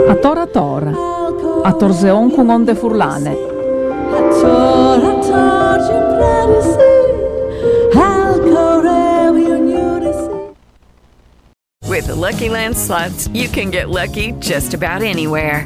A 0.08 0.16
tora 0.16 0.46
tora 0.48 1.12
a 1.66 1.72
Torseon 1.72 2.30
con 2.32 2.50
onde 2.50 2.76
furlane. 2.76 3.52
With 11.88 12.08
the 12.08 12.16
Lucky 12.16 12.50
Land 12.50 12.76
slots, 12.76 13.30
you 13.34 13.48
can 13.48 13.70
get 13.70 13.90
lucky 13.90 14.34
just 14.40 14.74
about 14.74 15.02
anywhere. 15.02 15.66